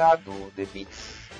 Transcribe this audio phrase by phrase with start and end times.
[0.00, 1.30] pingado de bits.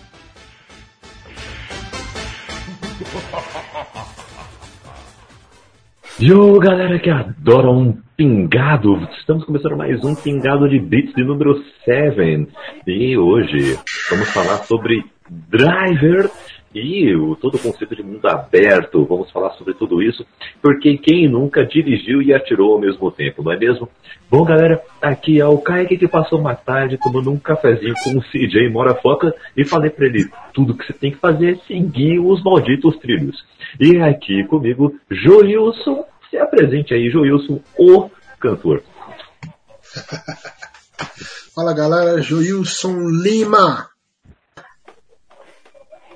[6.19, 11.65] Yo, galera que adora um pingado, estamos começando mais um pingado de bits de número
[11.87, 12.49] 7
[12.87, 13.79] e hoje
[14.11, 16.31] vamos falar sobre Driver
[16.75, 19.05] e o, todo o conceito de mundo aberto.
[19.05, 20.25] Vamos falar sobre tudo isso,
[20.63, 23.89] porque quem nunca dirigiu e atirou ao mesmo tempo, não é mesmo?
[24.31, 28.23] Bom, galera, aqui é o Kaique que passou uma tarde tomando um cafezinho com o
[28.23, 32.21] CJ Mora Foca e falei para ele: tudo que você tem que fazer é seguir
[32.21, 33.45] os malditos trilhos.
[33.79, 36.05] E aqui comigo, Joilson.
[36.31, 38.85] Se apresente aí, Joilson, o cantor.
[41.53, 43.90] Fala galera, Joilson Lima.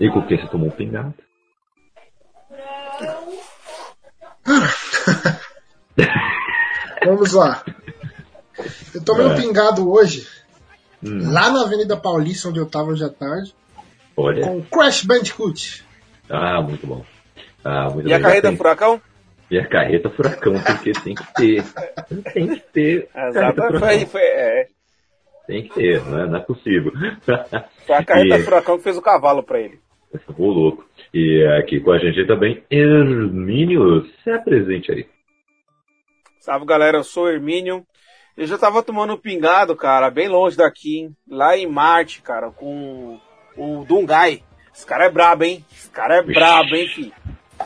[0.00, 1.14] E com quem você tomou um pingado?
[7.04, 7.62] Vamos lá.
[8.94, 9.28] Eu tomei É.
[9.28, 10.26] um pingado hoje,
[11.02, 13.54] Hum, lá na Avenida Paulista, onde eu tava hoje à tarde,
[14.16, 14.42] olha.
[14.42, 15.84] com o Crash Bandicoot.
[16.30, 17.04] Ah, muito bom.
[17.62, 19.02] Ah, muito E a bem, já carreta tem- furacão?
[19.50, 21.62] E a carreta furacão, porque tem que ter.
[22.32, 23.08] Tem que ter.
[23.12, 23.78] furacão.
[23.80, 24.68] Foi, foi, é,
[25.46, 26.92] Tem que ter, não é, não é possível.
[27.86, 29.78] foi a carreta E- furacão que fez o cavalo pra ele.
[30.38, 30.86] Ô louco.
[31.12, 35.06] E aqui com a gente também, Hermínio, se apresente aí.
[36.40, 37.84] Salve galera, eu sou o Hermínio.
[38.36, 41.16] Eu já tava tomando um pingado, cara, bem longe daqui, hein?
[41.28, 43.18] lá em Marte, cara, com
[43.56, 44.42] o Dungai.
[44.74, 45.64] Esse cara é brabo, hein?
[45.70, 46.34] Esse cara é Vixe.
[46.34, 47.12] brabo, hein, filho?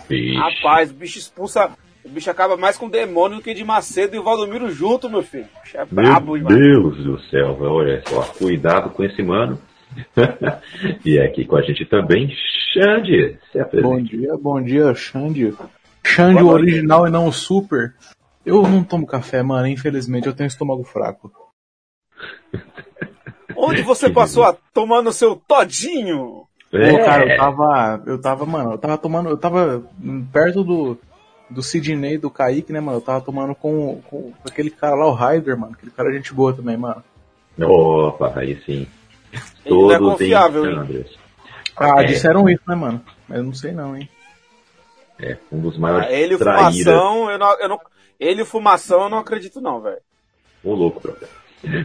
[0.08, 0.36] Vixe.
[0.36, 1.70] Rapaz, o bicho expulsa.
[2.09, 5.11] O bicho acaba mais com o demônio do que de Macedo e o Valdomiro junto,
[5.11, 5.46] meu filho.
[5.58, 6.58] O bicho é brabo Meu demais.
[6.58, 9.58] Deus do céu, olha só, cuidado com esse mano.
[11.05, 12.35] e aqui com a gente também,
[12.73, 15.55] Xande, se Bom dia, bom dia, Xande.
[16.02, 17.95] Xande o original e não o super.
[18.45, 21.30] Eu não tomo café, mano, infelizmente eu tenho estômago fraco.
[23.55, 26.47] Onde você passou a tomando seu todinho?
[26.70, 28.02] Pô, É, cara, eu tava.
[28.07, 29.29] Eu tava, mano, eu tava tomando.
[29.30, 29.83] Eu tava
[30.33, 30.98] perto do.
[31.51, 32.98] Do Sidney, do Kaique, né, mano?
[32.98, 35.73] Eu tava tomando com, com aquele cara lá, o Ryder, mano.
[35.75, 37.03] Aquele cara é gente boa também, mano.
[37.61, 38.86] Opa, aí sim.
[39.64, 41.05] Ele não é Todos confiável, em hein?
[41.77, 42.07] Ah, É.
[42.07, 43.01] disseram isso, né, mano?
[43.29, 44.09] Mas eu não sei não, hein?
[45.20, 46.75] É, um dos maiores Ah, ele e o traíras.
[46.85, 47.80] fumação, eu não, eu não.
[48.20, 49.98] Ele e o fumação eu não acredito não, velho.
[50.63, 51.29] Ô louco, brother.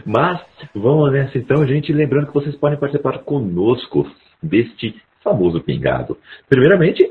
[0.06, 0.40] Mas
[0.74, 1.92] vamos nessa então, gente.
[1.92, 4.08] Lembrando que vocês podem participar conosco
[4.42, 6.18] deste famoso pingado.
[6.48, 7.10] Primeiramente,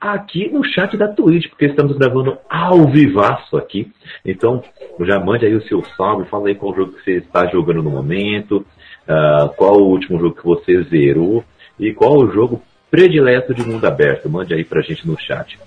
[0.00, 3.90] aqui no chat da Twitch, porque estamos gravando ao vivaço aqui.
[4.26, 4.62] Então,
[5.00, 7.90] já mande aí o seu salve, fala aí qual jogo que você está jogando no
[7.90, 8.66] momento,
[9.08, 11.44] ah, qual o último jogo que você zerou
[11.78, 12.60] e qual o jogo
[12.90, 14.28] predileto de mundo aberto.
[14.28, 15.58] Mande aí pra gente no chat.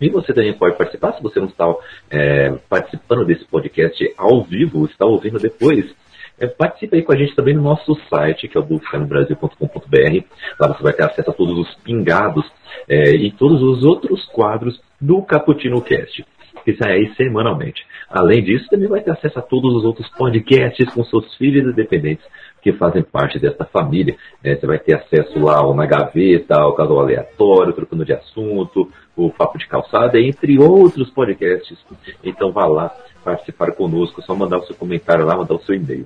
[0.00, 1.72] E você também pode participar, se você não está
[2.10, 5.94] é, participando desse podcast ao vivo, está ouvindo depois,
[6.42, 10.24] é, participe aí com a gente também no nosso site, que é o bookstanobrasil.com.br.
[10.58, 12.44] Lá você vai ter acesso a todos os pingados
[12.88, 16.26] é, e todos os outros quadros do Cappuccino Cast,
[16.64, 17.86] que sai aí semanalmente.
[18.10, 22.26] Além disso, também vai ter acesso a todos os outros podcasts com seus filhos independentes
[22.60, 24.16] que fazem parte desta família.
[24.42, 28.90] É, você vai ter acesso lá ao Na Gaveta, ao Casal Aleatório, Trocando de Assunto,
[29.16, 31.78] o Papo de Calçada, entre outros podcasts.
[32.24, 32.92] Então vá lá
[33.22, 36.04] participar conosco, só mandar o seu comentário lá, mandar o seu e-mail.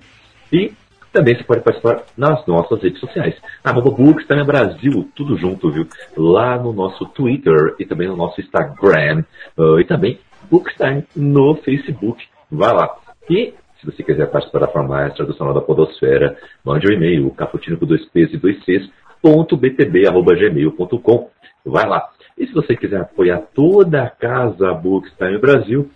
[0.52, 0.72] E
[1.12, 3.34] também você pode participar nas nossas redes sociais.
[3.64, 5.86] Arroba Bookstime Brasil, tudo junto, viu?
[6.16, 9.24] Lá no nosso Twitter e também no nosso Instagram.
[9.58, 10.18] ah, e também
[10.50, 12.22] Bookstime no Facebook.
[12.50, 12.96] Vai lá.
[13.30, 17.86] E se você quiser participar da mais tradicional da Podosfera, mande um e-mail, caputino com
[17.86, 18.88] dois P's e dois C's,
[19.22, 21.30] ponto btb, arroba gmail.com.
[21.64, 22.10] Vai lá.
[22.38, 25.90] E se você quiser apoiar toda a casa Bookstime Brasil,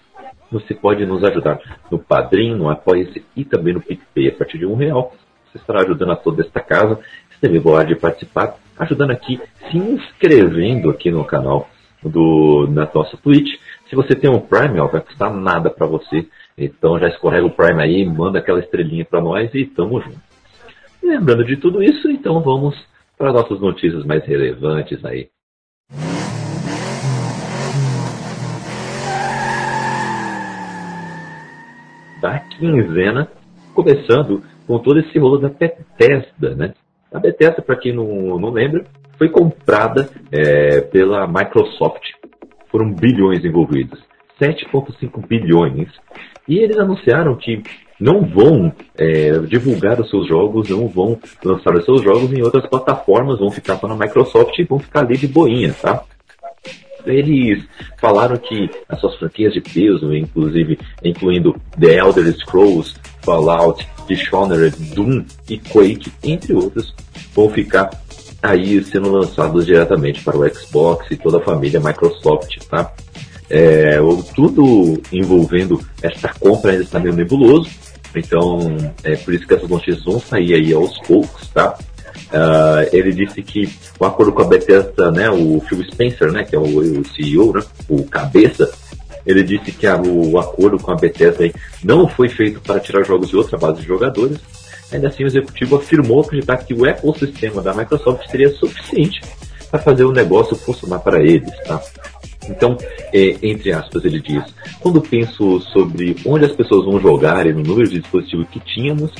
[0.50, 1.60] você pode nos ajudar
[1.90, 4.28] no Padrim, no Apoia-se e também no PicPay.
[4.28, 5.14] A partir de um real,
[5.46, 6.98] você estará ajudando a toda esta casa.
[7.30, 11.68] Você também pode participar ajudando aqui, se inscrevendo aqui no canal
[12.02, 13.58] do, na nossa Twitch.
[13.88, 16.26] Se você tem um Prime, ó, vai custar nada para você.
[16.56, 20.20] Então já escorrega o Prime aí, manda aquela estrelinha para nós e tamo junto.
[21.02, 22.76] Lembrando de tudo isso, então vamos
[23.16, 25.28] para as nossas notícias mais relevantes aí.
[32.20, 33.28] Da quinzena,
[33.74, 36.74] começando com todo esse rolo da Bethesda, né?
[37.12, 38.84] A Bethesda, para quem não, não lembra,
[39.18, 42.02] foi comprada é, pela Microsoft.
[42.70, 43.98] Foram bilhões envolvidos.
[44.40, 45.88] 7,5 bilhões.
[46.48, 47.62] E eles anunciaram que
[48.00, 52.66] não vão é, divulgar os seus jogos, não vão lançar os seus jogos em outras
[52.66, 56.02] plataformas, vão ficar só na Microsoft e vão ficar ali de boinha, tá?
[57.06, 57.64] Eles
[57.98, 65.24] falaram que as suas franquias de peso, inclusive incluindo The Elder Scrolls, Fallout Dishonored, Doom
[65.48, 66.94] e Quake, entre outros,
[67.34, 67.90] vão ficar
[68.42, 72.92] aí sendo lançados diretamente para o Xbox e toda a família Microsoft, tá?
[73.48, 73.98] É,
[74.34, 77.68] tudo envolvendo essa compra ainda está meio nebuloso,
[78.14, 78.58] então
[79.02, 81.76] é por isso que essas notícias vão sair aí aos poucos, tá?
[82.30, 83.68] Uh, ele disse que
[83.98, 87.52] o acordo com a Bethesda, né, o Phil Spencer, né, que é o, o CEO,
[87.52, 88.70] né, o cabeça,
[89.26, 93.04] ele disse que a, o acordo com a Bethesda aí não foi feito para tirar
[93.04, 94.38] jogos de outra base de jogadores.
[94.92, 99.20] Ainda assim, o executivo afirmou acreditar que o ecossistema da Microsoft seria suficiente
[99.70, 101.80] para fazer o negócio funcionar para eles, tá?
[102.48, 102.76] Então,
[103.12, 104.42] é, entre aspas, ele diz:
[104.80, 109.12] quando penso sobre onde as pessoas vão jogar e no número de dispositivos que tínhamos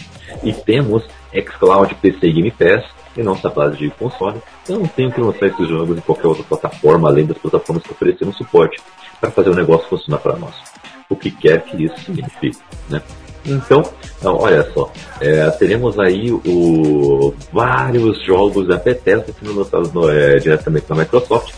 [0.43, 2.85] e temos, xCloud, PC e Game Pass,
[3.17, 6.45] e nossa base de console, eu não tenho que lançar esses jogos em qualquer outra
[6.45, 8.81] plataforma, além das plataformas que ofereceram suporte
[9.21, 10.55] para fazer o negócio funcionar para nós.
[11.09, 12.59] O que quer que isso signifique,
[12.89, 13.03] né?
[13.45, 13.83] Então,
[14.19, 20.87] então olha só, é, teremos aí o, vários jogos da Bethesda sendo lançados é, diretamente
[20.91, 21.55] na Microsoft.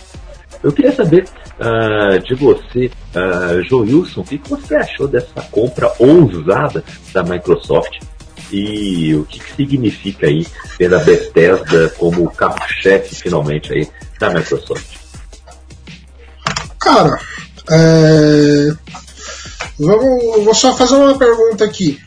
[0.62, 1.24] Eu queria saber
[1.58, 7.98] uh, de você, uh, Joilson, o que você achou dessa compra ousada da Microsoft
[8.52, 10.46] e o que, que significa aí
[10.78, 13.88] ter a Bethesda como carro-chefe finalmente aí
[14.20, 14.98] da Microsoft?
[16.78, 17.18] Cara,
[17.70, 18.68] é...
[19.78, 22.00] Vamos, vou só fazer uma pergunta aqui.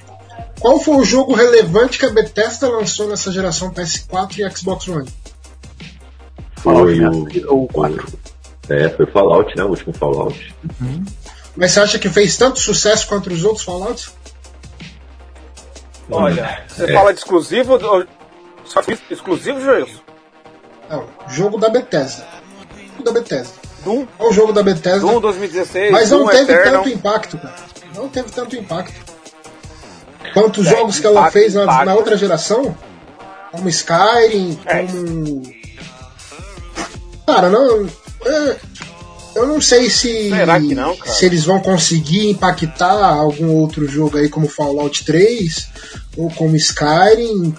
[0.60, 5.10] Qual foi o jogo relevante que a Bethesda lançou nessa geração PS4 e Xbox One?
[6.58, 8.20] Foi o, o 4.
[8.70, 9.64] É, foi Fallout, né?
[9.64, 10.56] O último Fallout.
[10.82, 11.06] Uhum.
[11.56, 14.12] Mas você acha que fez tanto sucesso quanto os outros Fallouts?
[16.10, 16.94] Olha, você é.
[16.94, 18.06] fala de exclusivo ou
[18.66, 20.00] só exclusivo, Joilson?
[20.90, 22.28] Não, jogo da Bethesda.
[22.92, 23.65] Jogo da Bethesda.
[23.86, 24.08] Doom?
[24.20, 25.00] É o jogo da Bethesda.
[25.00, 25.92] Doom 2016.
[25.92, 26.84] Mas não Doom teve Eternal.
[26.84, 27.56] tanto impacto, cara.
[27.96, 29.16] Não teve tanto impacto.
[30.34, 32.76] Quantos é, jogos que ela fez na, na, outra geração?
[33.52, 34.84] Como Skyrim, é.
[34.84, 35.44] como.
[37.28, 37.88] Cara, não.
[38.26, 38.56] É,
[39.36, 40.32] eu não sei se.
[40.76, 40.98] Não?
[41.06, 45.70] Se eles vão conseguir impactar algum outro jogo aí, como Fallout 3
[46.18, 47.56] ou como Skyrim.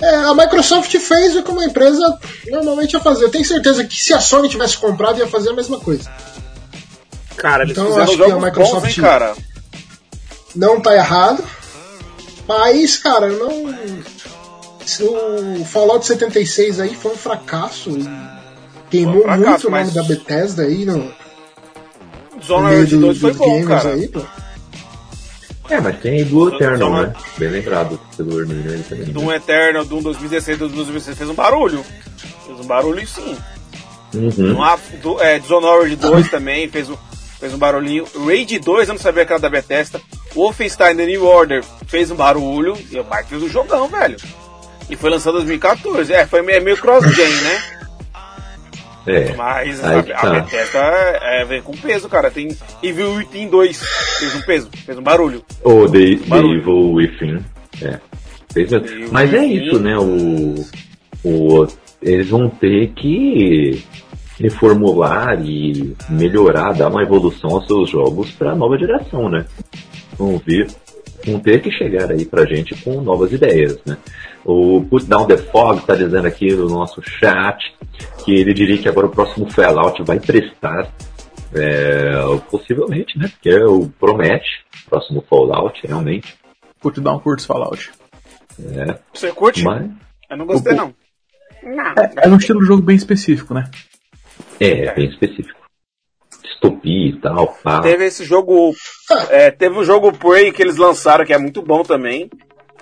[0.00, 2.18] É, a Microsoft fez o que uma empresa
[2.48, 3.24] normalmente ia fazer.
[3.24, 6.08] Eu tenho certeza que se a Sony tivesse comprado, ia fazer a mesma coisa.
[7.36, 9.34] Cara, eles então acho que a Microsoft bons, hein, cara?
[10.54, 11.42] não tá errado.
[12.46, 13.48] Mas, cara, não.
[15.60, 17.90] O Fallout 76 aí foi um fracasso.
[17.90, 18.08] e
[18.90, 21.14] Queimou um fracasso, muito o nome mas- da Bethesda aí no, no
[22.40, 23.90] Dishonored meio 2 do, foi bom, cara.
[23.90, 24.22] aí, pô.
[25.70, 27.12] É, mas tem do Eternal, né?
[27.36, 29.06] Bem lembrado pelo Hermínio também.
[29.06, 31.84] Doom Eternal, Doom 2016, Doom 2016 fez um barulho.
[32.46, 33.36] Fez um barulho sim.
[34.14, 34.30] Uhum.
[34.30, 36.96] Doom, do, é, Dishonored 2 também fez um,
[37.38, 38.06] fez um barulhinho.
[38.26, 40.00] Raid 2 eu não sabia que era da Bethesda.
[40.34, 42.76] Wolfenstein The New Order fez um barulho.
[42.90, 44.16] E o Mark fez um jogão, velho.
[44.88, 46.12] E foi lançado em 2014.
[46.12, 47.77] É, foi meio, meio cross-gen, né?
[49.08, 49.34] É.
[49.34, 50.30] Mas a, que a tá.
[50.30, 52.30] Bethesda é, vem com peso, cara.
[52.30, 52.48] Tem
[52.82, 53.82] Evil Within 2
[54.18, 55.44] fez um peso, fez um barulho.
[55.62, 56.60] O The, The Barulho.
[56.60, 57.44] Evil Within.
[57.82, 57.98] É.
[58.52, 58.70] Fez
[59.10, 59.96] Mas é isso, né?
[59.98, 60.54] O,
[61.24, 61.66] o,
[62.02, 63.82] eles vão ter que
[64.38, 69.44] reformular e melhorar, dar uma evolução aos seus jogos para a nova geração, né?
[70.16, 70.68] Vamos ver.
[71.26, 73.96] Vão ter que chegar aí pra gente com novas ideias, né?
[74.44, 77.58] O Put Down the Fog tá dizendo aqui no nosso chat
[78.24, 80.88] que ele diria que agora o próximo Fallout vai prestar
[81.52, 82.12] é,
[82.50, 83.28] possivelmente, né?
[83.28, 84.48] Porque o promete,
[84.86, 86.36] o próximo Fallout, realmente.
[86.80, 87.90] Put down curto Fallout.
[88.60, 89.64] É, Você curte?
[89.64, 89.90] mas
[90.30, 90.94] Eu não gostei, O- não.
[91.62, 91.84] Não.
[92.22, 93.68] É, é um estilo de jogo bem específico, né?
[94.60, 95.57] é, bem específico.
[96.60, 97.80] Distopia e tal, pá.
[97.80, 98.74] Teve esse jogo.
[99.30, 102.28] é, teve o jogo Prey que eles lançaram, que é muito bom também.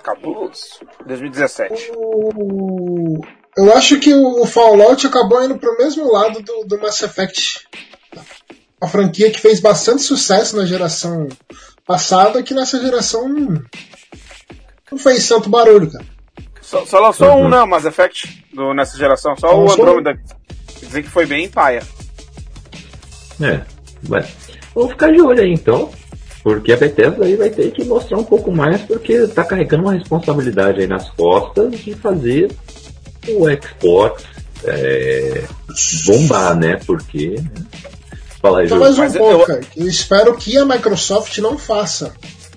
[0.02, 0.80] Cabuloso.
[1.06, 1.90] 2017.
[1.96, 3.20] O-
[3.56, 7.66] Eu acho que o Fallout acabou indo pro mesmo lado do, do Mass Effect.
[8.80, 11.26] Uma franquia que fez bastante sucesso na geração
[11.86, 13.62] passada, que nessa geração não,
[14.92, 16.04] não fez tanto barulho, cara.
[16.60, 17.44] Só, só lançou Uhum.
[17.46, 19.34] um, não, Mass Effect do, nessa geração.
[19.36, 19.70] Só Só o.
[19.70, 20.20] Andromeda.
[20.80, 21.82] Dizer que foi bem paia.
[23.40, 23.60] É,
[24.02, 24.26] vai.
[24.74, 25.90] Vamos ficar de olho aí então.
[26.42, 29.94] Porque a Bethesda aí vai ter que mostrar um pouco mais, porque tá carregando uma
[29.94, 32.52] responsabilidade aí nas costas de fazer
[33.28, 34.22] o Xbox
[34.64, 35.44] é,
[36.06, 36.78] bombar, né?
[36.86, 37.34] Porque.
[38.40, 38.80] Fala aí, Só Ju.
[38.80, 39.60] mais um Mas eu- eu- cara.
[39.76, 42.12] Eu espero que a Microsoft não faça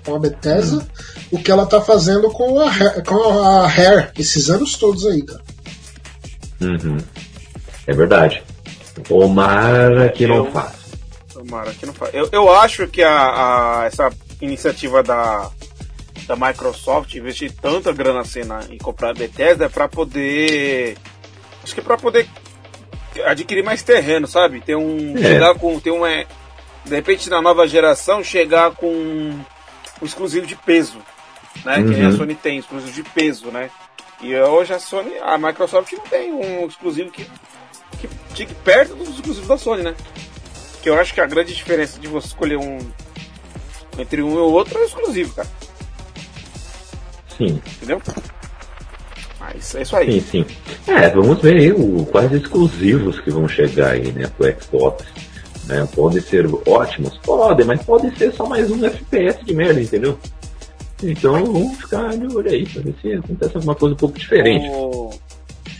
[0.05, 0.86] com a Bethesda
[1.31, 2.71] o que ela tá fazendo com a,
[3.01, 5.41] com a Rare esses anos todos aí, cara.
[6.62, 6.98] Uhum.
[7.88, 8.43] É verdade.
[9.08, 10.79] Tomara que não faça.
[11.34, 13.12] Tomara que não fa- eu, eu acho que a,
[13.82, 14.10] a- essa
[14.41, 15.50] iniciativa da,
[16.27, 20.98] da Microsoft investir tanta grana assim na, em comprar a Bethesda é para poder
[21.63, 22.27] acho que é para poder
[23.25, 24.62] adquirir mais terreno, sabe?
[24.62, 25.22] Ter um é.
[25.22, 26.25] chegar com ter um é,
[26.86, 28.88] de repente na nova geração chegar com
[30.01, 30.98] um exclusivo de peso,
[31.65, 31.77] né?
[31.79, 31.94] Uhum.
[31.94, 33.70] Que a Sony tem exclusivo de peso, né?
[34.22, 37.25] E hoje a Sony, a Microsoft não tem um exclusivo que
[38.00, 39.96] que fique perto dos exclusivos da Sony, né?
[40.81, 42.79] Que eu acho que a grande diferença de você escolher um
[43.98, 45.48] entre um e o outro é o exclusivo, cara.
[47.38, 47.62] Sim.
[47.77, 48.01] Entendeu?
[49.39, 50.22] Mas é isso aí.
[50.22, 50.46] Sim, sim.
[50.88, 55.05] É, vamos ver aí o, quais exclusivos que vão chegar aí, né, pro Xbox.
[55.65, 55.88] Né?
[55.93, 57.17] Podem ser ótimos?
[57.19, 60.17] Podem, mas pode ser só mais um FPS de merda, entendeu?
[61.01, 64.67] Então vamos ficar de olho aí pra ver se acontece alguma coisa um pouco diferente.
[64.69, 65.12] O...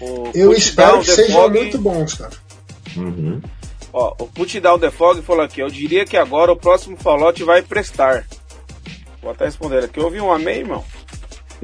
[0.02, 1.58] O Eu espero que sejam Fog...
[1.58, 2.32] muito bons, cara.
[2.96, 3.42] Uhum.
[3.92, 7.44] Ó, o Put Down the Fog falou aqui, eu diria que agora o próximo Fallout
[7.44, 8.26] vai prestar.
[9.22, 10.00] Vou até responder aqui.
[10.00, 10.84] Ouvi um amém, irmão?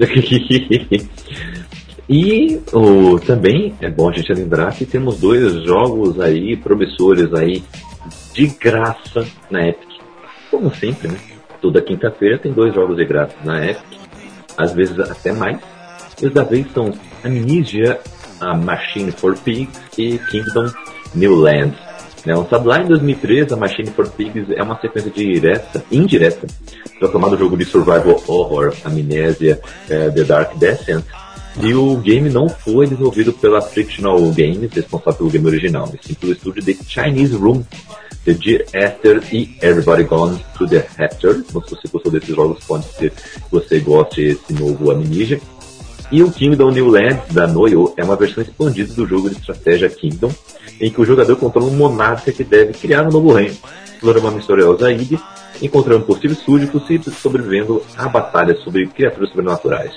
[2.09, 7.63] e o, também é bom a gente lembrar que temos dois jogos aí promissores aí
[8.33, 10.01] de graça na Epic.
[10.51, 11.17] Como sempre, né?
[11.61, 13.99] Toda quinta-feira tem dois jogos de graça na Epic.
[14.57, 15.59] Às vezes até mais.
[16.21, 16.91] E da vez são
[17.23, 17.99] Amnesia
[18.39, 20.71] a Machine for Pigs e Kingdom
[21.13, 21.77] New Lands.
[22.25, 26.47] Né, lançado lá em 2013, a Machine for Pigs é uma sequência direta, indireta
[26.99, 31.05] do aclamado jogo de survival horror Amnesia é, The Dark Descent.
[31.61, 36.13] E o game não foi desenvolvido pela Frictional Games, responsável pelo game original, mas sim
[36.13, 37.63] pelo estúdio The Chinese Room,
[38.25, 41.43] The Dear Esther e Everybody Gone to the Raptor.
[41.47, 45.39] Então, se você gostou desses jogos, pode ser que você goste desse novo Amnesia.
[46.11, 49.89] E o Kingdom New Lands da Noyo é uma versão expandida do jogo de estratégia
[49.89, 50.31] Kingdom,
[50.79, 54.35] em que o jogador controla um monarca que deve criar um novo reino, explorando uma
[54.35, 55.19] misteriosa ilha,
[55.61, 59.93] encontrando possíveis súditos e sobrevivendo a batalhas sobre criaturas sobrenaturais.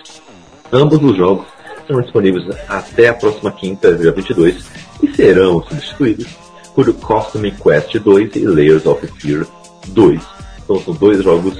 [0.73, 1.47] Ambos os jogos
[1.87, 4.65] serão disponíveis até a próxima quinta, dia 22,
[5.03, 6.29] e serão substituídos
[6.75, 9.47] por Cosmic Quest 2 e Layers of Fear
[9.88, 10.21] 2.
[10.62, 11.57] Então são dois jogos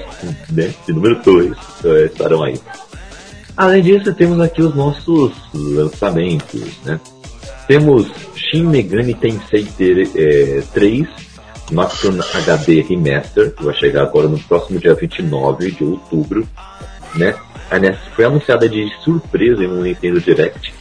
[0.51, 2.59] né, de número 2 eh, estarão aí.
[3.59, 6.97] Além disso, temos aqui os nossos lançamentos, né?
[7.67, 9.67] Temos Shin Megami Tensei
[10.15, 11.05] é, 3
[11.69, 16.47] Nocturne HD Remaster, que vai chegar agora no próximo dia 29 de outubro,
[17.17, 17.35] né?
[18.15, 20.73] Foi anunciada de surpresa em um Nintendo Direct,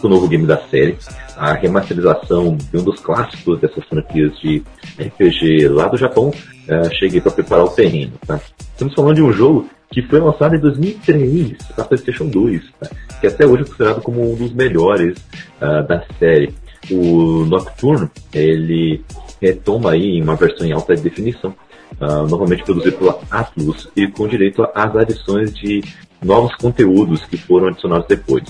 [0.00, 0.98] com o novo game da série,
[1.36, 4.64] a remasterização de um dos clássicos dessas franquias de
[4.98, 8.40] RPG lá do Japão, uh, cheguei para preparar o terreno, tá?
[8.72, 12.90] Estamos falando de um jogo que foi lançado em 2003 para PlayStation 2, tá?
[13.20, 15.16] que até hoje é considerado como um dos melhores
[15.60, 16.52] uh, da série.
[16.90, 19.04] O Nocturne, ele
[19.40, 21.54] retoma aí uma versão em alta definição,
[22.00, 25.82] uh, novamente produzido pela Atlus e com direito às adições de
[26.22, 28.44] novos conteúdos que foram adicionados depois.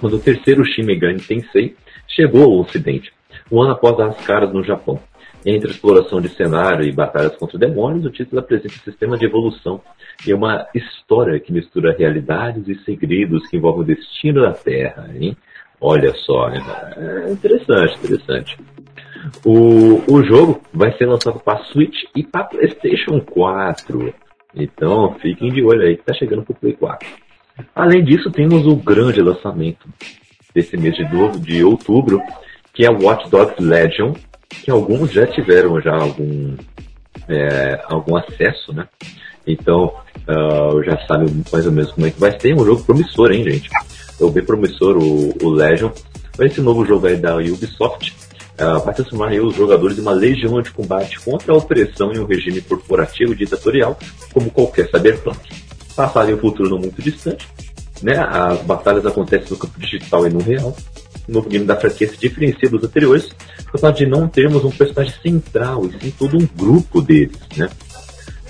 [0.00, 1.76] Quando o terceiro Shin Megami Tensei
[2.08, 3.12] chegou ao ocidente,
[3.50, 4.98] um ano após as caras no Japão.
[5.44, 9.80] Entre exploração de cenário e batalhas contra demônios, o título apresenta um sistema de evolução
[10.26, 15.36] e uma história que mistura realidades e segredos que envolvem o destino da Terra, hein?
[15.80, 18.56] Olha só, é interessante, interessante.
[19.44, 24.14] O, o jogo vai ser lançado para Switch e para PlayStation 4.
[24.54, 27.08] Então fiquem de olho aí que está chegando para o Play 4.
[27.74, 29.88] Além disso, temos o grande lançamento
[30.54, 31.04] desse mês de,
[31.40, 32.20] de outubro,
[32.72, 34.12] que é Watch Dogs Legion,
[34.62, 36.54] que alguns já tiveram já algum,
[37.28, 38.86] é, algum acesso, né?
[39.46, 39.92] Então,
[40.28, 42.54] uh, já sabe mais ou menos como é que vai ser.
[42.54, 43.68] Um jogo promissor, hein, gente?
[44.20, 45.90] É bem promissor o, o Legion.
[46.38, 48.14] Esse novo jogo aí da Ubisoft
[48.60, 52.18] uh, vai transformar aí os jogadores em uma legião de combate contra a opressão em
[52.18, 53.98] um regime corporativo e ditatorial,
[54.32, 55.38] como qualquer cyberpunk.
[55.94, 57.46] Passado em um futuro não muito distante,
[58.02, 58.14] né?
[58.16, 60.74] As batalhas acontecem no campo digital e no real.
[61.28, 63.28] Novo game da franquia se diferencia dos anteriores
[63.70, 67.68] por causa de não termos um personagem central, e sim todo um grupo deles, né?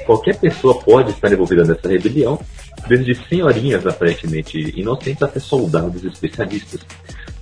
[0.05, 2.41] Qualquer pessoa pode estar envolvida nessa rebelião,
[2.89, 6.81] desde senhorinhas aparentemente inocentes até soldados especialistas.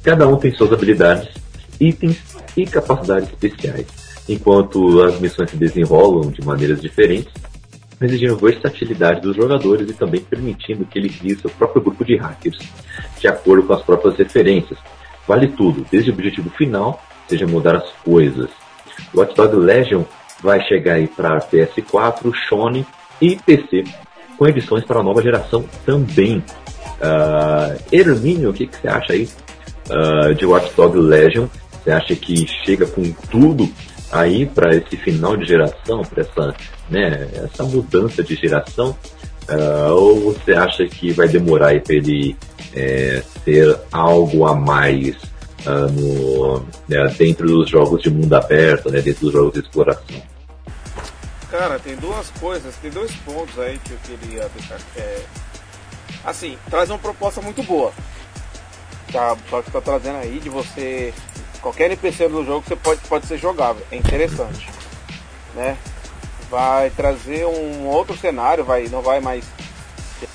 [0.03, 1.29] Cada um tem suas habilidades,
[1.81, 2.19] itens
[2.57, 3.87] e capacidades especiais,
[4.29, 7.33] enquanto as missões se desenrolam de maneiras diferentes,
[8.01, 12.59] exigindo versatilidade dos jogadores e também permitindo que ele crie seu próprio grupo de hackers,
[13.19, 14.79] de acordo com as próprias referências.
[15.27, 18.51] Vale tudo, desde o objetivo final, seja mudar as coisas.
[19.15, 20.03] Watch Dogs Legion
[20.43, 22.87] vai chegar aí para PS4, Sony
[23.21, 23.85] e PC,
[24.37, 26.39] com edições para a nova geração também.
[27.01, 29.29] Uh, Hermínio, o que, que você acha aí
[29.89, 31.47] uh, de Watch Dogs Legion?
[31.83, 33.69] Você acha que chega com tudo
[34.13, 36.55] aí para esse final de geração, para essa,
[36.91, 38.97] né, essa mudança de geração?
[39.51, 42.37] Uh, ou você acha que vai demorar para ele
[42.73, 45.17] é, ser algo a mais
[45.67, 50.23] uh, no, né, dentro dos jogos de mundo aberto, né, dentro dos jogos de exploração?
[51.51, 54.79] Cara, tem duas coisas, tem dois pontos aí que eu queria deixar.
[54.97, 55.21] É,
[56.25, 57.93] assim, traz uma proposta muito boa.
[59.13, 61.13] Tá, só que tá trazendo aí de você.
[61.61, 63.85] Qualquer NPC do jogo você pode, pode ser jogável.
[63.91, 64.69] É interessante.
[65.57, 65.77] Né?
[66.51, 69.45] Vai trazer um outro cenário, vai, não vai mais.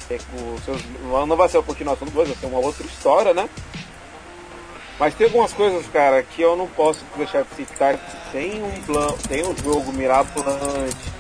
[0.10, 0.18] É,
[0.64, 0.82] seus,
[1.28, 3.50] não vai ser a continuação do 2, vai ser uma outra história, né?
[4.98, 7.98] Mas tem algumas coisas, cara, que eu não posso deixar de citar.
[8.32, 11.12] Tem um plano, tem um jogo mirabolante,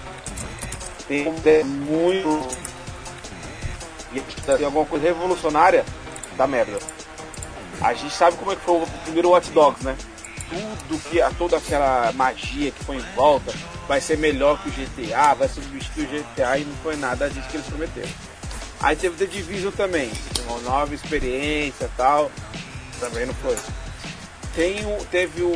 [1.07, 2.65] tem um muito.
[4.13, 5.83] E tem alguma coisa revolucionária
[6.37, 6.79] da merda.
[7.81, 9.97] A gente sabe como é que foi o primeiro Watch Dogs, né?
[10.49, 11.19] Tudo que.
[11.37, 13.53] toda aquela magia que foi em volta
[13.87, 17.47] vai ser melhor que o GTA, vai substituir o GTA e não foi nada disso
[17.49, 18.09] que eles prometeram.
[18.79, 20.11] Aí teve The Division também,
[20.47, 22.31] uma nova experiência tal.
[22.99, 23.57] Também não foi.
[24.55, 25.51] Tem o, teve o,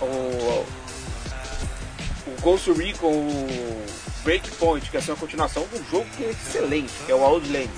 [0.00, 0.66] o.
[2.26, 3.86] O Ghost Recon, o
[4.22, 7.22] Breakpoint, que é assim, uma continuação de um jogo que é excelente, que é o
[7.22, 7.70] Outland.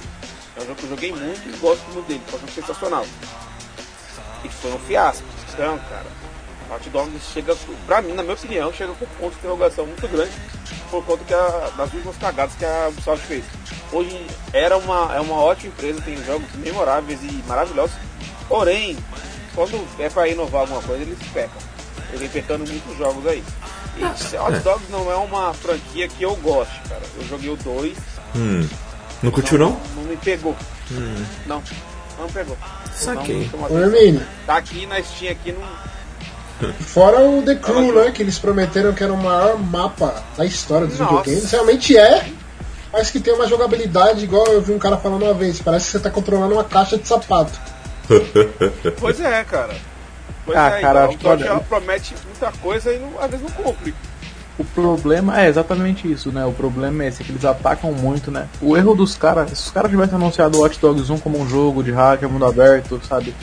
[0.57, 3.07] É um jogo que eu joguei muito e gosto muito dele, é um jogo sensacional.
[4.45, 5.25] E foi um fiasco.
[5.53, 6.07] Então, cara,
[6.75, 7.57] Hot Dogs chega,
[7.87, 10.33] pra mim, na minha opinião, chega com um ponto de interrogação muito grande
[10.91, 13.45] por conta que a, das últimas cagadas que a Ubisoft fez.
[13.91, 17.97] Hoje era uma, é uma ótima empresa, tem jogos memoráveis e maravilhosos,
[18.49, 18.97] porém,
[19.55, 21.61] quando é para inovar alguma coisa, eles pecam.
[22.13, 23.43] Eles pecando muitos jogos aí.
[23.97, 27.03] E Hot Dogs não é uma franquia que eu gosto, cara.
[27.17, 27.97] Eu joguei o 2.
[28.37, 28.69] Hum.
[29.23, 29.71] Não curtiu não?
[29.71, 30.57] Não, não me pegou.
[30.91, 31.25] Hum.
[31.47, 31.63] Não,
[32.23, 32.57] não pegou.
[32.95, 33.51] Saquei.
[33.71, 34.23] Ô, Hermínio.
[34.47, 35.61] Tá aqui na Steam aqui no.
[36.81, 38.11] Fora o The Crew, né?
[38.13, 41.11] Que eles prometeram que era o maior mapa da história dos Nossa.
[41.23, 41.51] videogames.
[41.51, 42.27] Realmente é,
[42.93, 45.61] mas que tem uma jogabilidade igual eu vi um cara falando uma vez.
[45.61, 47.53] Parece que você tá controlando uma caixa de sapato.
[48.99, 49.75] Pois é, cara.
[50.45, 53.31] Pois Ah, é, cara, então, acho que o ela promete muita coisa e não- às
[53.31, 53.95] vezes não cumpre.
[54.59, 56.45] O problema é exatamente isso, né?
[56.45, 58.47] O problema é esse, que eles atacam muito, né?
[58.61, 61.83] O erro dos caras, se os caras tivessem anunciado Watch Dogs 1 como um jogo
[61.83, 63.35] de hacker, mundo aberto, sabe?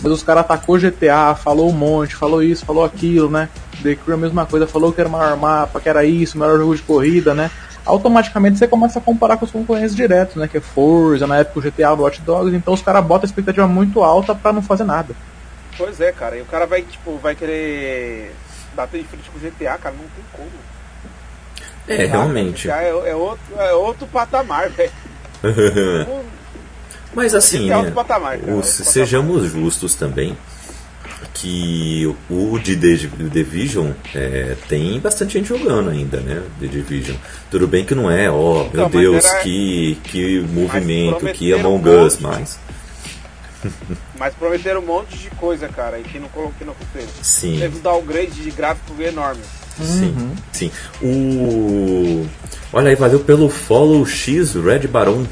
[0.00, 3.48] Mas os caras atacou GTA, falou um monte, falou isso, falou aquilo, né?
[3.82, 6.40] The Crew a mesma coisa, falou que era o maior mapa, que era isso, o
[6.40, 7.50] melhor jogo de corrida, né?
[7.84, 10.46] Automaticamente você começa a comparar com os concorrentes diretos, né?
[10.46, 13.26] Que é Forza, na época o GTA do Watch Dogs, então os caras botam a
[13.26, 15.14] expectativa muito alta pra não fazer nada.
[15.76, 16.36] Pois é, cara.
[16.36, 18.32] E o cara vai, tipo, vai querer
[18.74, 20.50] bater de frente com o GTA, cara, não tem como.
[21.86, 22.66] É, realmente.
[22.68, 24.90] GTA é, é outro, é outro patamar, velho.
[27.14, 30.36] Mas assim, é né, patamar, cara, o- outro sejamos justos também
[31.34, 36.42] que o de The Division é, tem bastante gente jogando ainda, né?
[36.60, 37.16] The Division.
[37.50, 41.52] Tudo bem que não é, ó, Então, meu mas Deus, era- que, que movimento, que
[41.52, 42.58] Among Us, mas
[44.24, 47.10] Mas prometeram um monte de coisa, cara, e que não que não fez.
[47.20, 47.58] sim.
[47.58, 49.42] Teve um downgrade de gráfico enorme.
[49.78, 50.70] Sim, sim.
[51.02, 52.26] O.
[52.72, 55.26] Olha aí, valeu pelo follow X, Red Baron.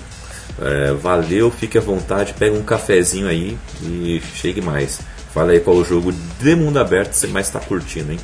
[0.61, 5.01] É, valeu, fique à vontade, pega um cafezinho aí e chegue mais.
[5.33, 8.21] Fala aí qual o jogo de mundo aberto você mais está curtindo, hein?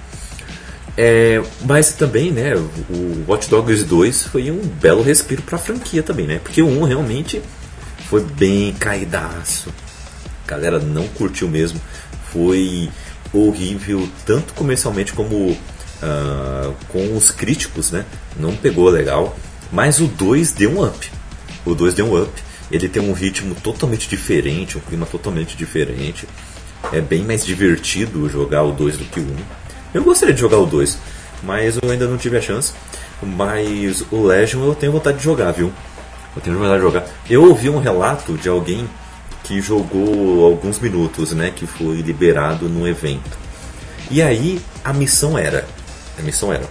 [0.98, 2.54] É, mas também, né,
[2.90, 6.38] o Watch Dogs 2 foi um belo respiro pra franquia também, né?
[6.44, 7.40] Porque o 1 realmente
[8.10, 9.72] foi bem caidaço.
[10.48, 11.80] Galera não curtiu mesmo.
[12.32, 12.88] Foi
[13.32, 15.56] horrível, tanto comercialmente como
[16.02, 18.04] ah, com os críticos, né?
[18.38, 19.36] Não pegou legal.
[19.70, 21.10] Mas o 2 deu um up.
[21.64, 22.32] O 2 deu um up.
[22.70, 26.26] Ele tem um ritmo totalmente diferente, um clima totalmente diferente.
[26.92, 29.36] É bem mais divertido jogar o 2 do que o 1.
[29.94, 30.98] Eu gostaria de jogar o 2,
[31.42, 32.72] mas eu ainda não tive a chance.
[33.22, 35.72] Mas o Legion eu tenho vontade de jogar, viu?
[36.36, 37.06] Eu tenho vontade de jogar.
[37.28, 38.88] Eu ouvi um relato de alguém
[39.48, 41.50] que jogou alguns minutos, né?
[41.50, 43.38] Que foi liberado no evento.
[44.10, 45.66] E aí a missão era.
[46.18, 46.68] A missão era.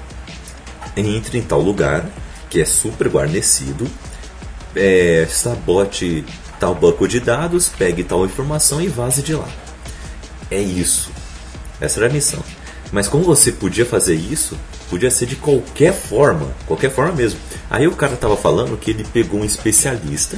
[0.95, 2.05] Entre em tal lugar,
[2.51, 3.87] que é super guarnecido,
[4.75, 6.23] é, sabote
[6.59, 9.49] tal banco de dados, pegue tal informação e vaze de lá.
[10.51, 11.11] É isso.
[11.81, 12.43] Essa era a missão.
[12.91, 17.39] Mas como você podia fazer isso, podia ser de qualquer forma, qualquer forma mesmo.
[17.71, 20.37] Aí o cara tava falando que ele pegou um especialista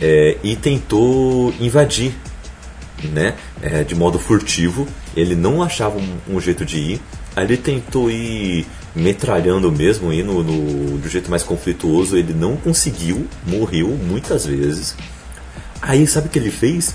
[0.00, 2.14] é, e tentou invadir,
[3.12, 4.86] né, é, de modo furtivo.
[5.16, 7.00] Ele não achava um, um jeito de ir.
[7.36, 12.16] Ele tentou ir metralhando mesmo, ir no, do jeito mais conflituoso.
[12.16, 14.96] Ele não conseguiu, morreu muitas vezes.
[15.80, 16.94] Aí sabe o que ele fez?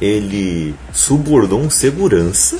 [0.00, 2.58] Ele subornou um segurança.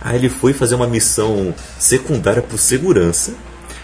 [0.00, 3.34] Aí ele foi fazer uma missão secundária pro segurança.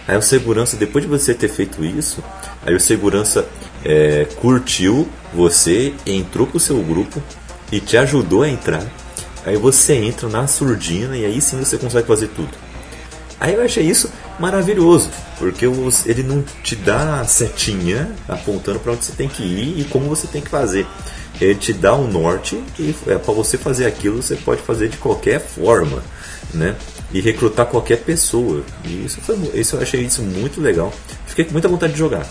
[0.07, 2.23] Aí o segurança, depois de você ter feito isso,
[2.65, 3.47] aí o segurança
[3.85, 7.23] é, curtiu você, entrou pro seu grupo
[7.71, 8.85] e te ajudou a entrar.
[9.45, 12.51] Aí você entra na surdina e aí sim você consegue fazer tudo.
[13.39, 15.67] Aí eu achei isso maravilhoso, porque
[16.07, 20.09] ele não te dá a setinha apontando para onde você tem que ir e como
[20.09, 20.87] você tem que fazer.
[21.41, 24.97] Ele te dá um norte e é, para você fazer aquilo você pode fazer de
[24.97, 26.03] qualquer forma,
[26.55, 26.77] né?
[27.13, 28.63] E recrutar qualquer pessoa.
[28.85, 30.93] E isso, foi, isso eu achei isso muito legal.
[31.27, 32.25] Fiquei com muita vontade de jogar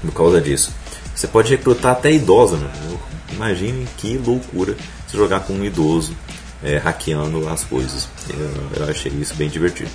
[0.00, 0.72] por causa disso.
[1.14, 2.70] Você pode recrutar até idosa, né?
[3.32, 6.16] Imagine que loucura se jogar com um idoso
[6.62, 8.08] é, hackeando as coisas.
[8.30, 9.90] Eu, eu, achei isso bem divertido.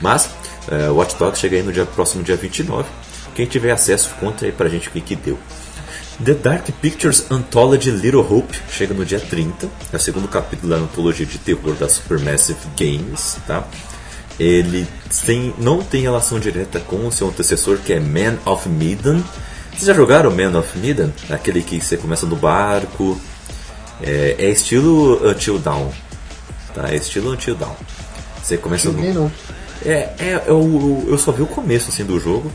[0.00, 0.28] Mas,
[0.68, 2.88] é, Watch Dogs chega aí no dia, próximo dia 29.
[3.34, 5.38] Quem tiver acesso, conta aí pra gente o que, que deu.
[6.22, 10.76] The Dark Pictures Anthology Little Hope chega no dia 30, é o segundo capítulo da
[10.76, 13.66] antologia de terror da Supermassive Games, tá?
[14.38, 14.86] Ele
[15.20, 19.22] tem, não tem relação direta com o seu antecessor, que é Man of Medan.
[19.70, 21.10] Vocês já jogaram Man of Medan?
[21.30, 23.20] Aquele que você começa no barco.
[24.02, 25.90] É, é estilo Until Dawn.
[26.74, 26.90] Tá?
[26.90, 27.74] É estilo Until Dawn.
[28.42, 29.30] Você começa no.
[29.84, 32.52] É, é, eu, eu só vi o começo assim, do jogo.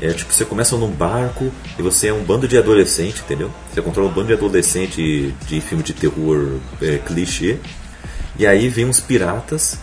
[0.00, 3.50] É tipo, você começa num barco e você é um bando de adolescente, entendeu?
[3.72, 7.58] Você controla um bando de adolescente de filme de terror é, clichê.
[8.36, 9.78] E aí vem uns piratas.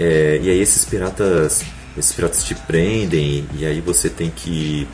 [0.00, 1.62] É, e aí esses piratas.
[1.98, 4.88] Esses piratas te prendem e aí você tem que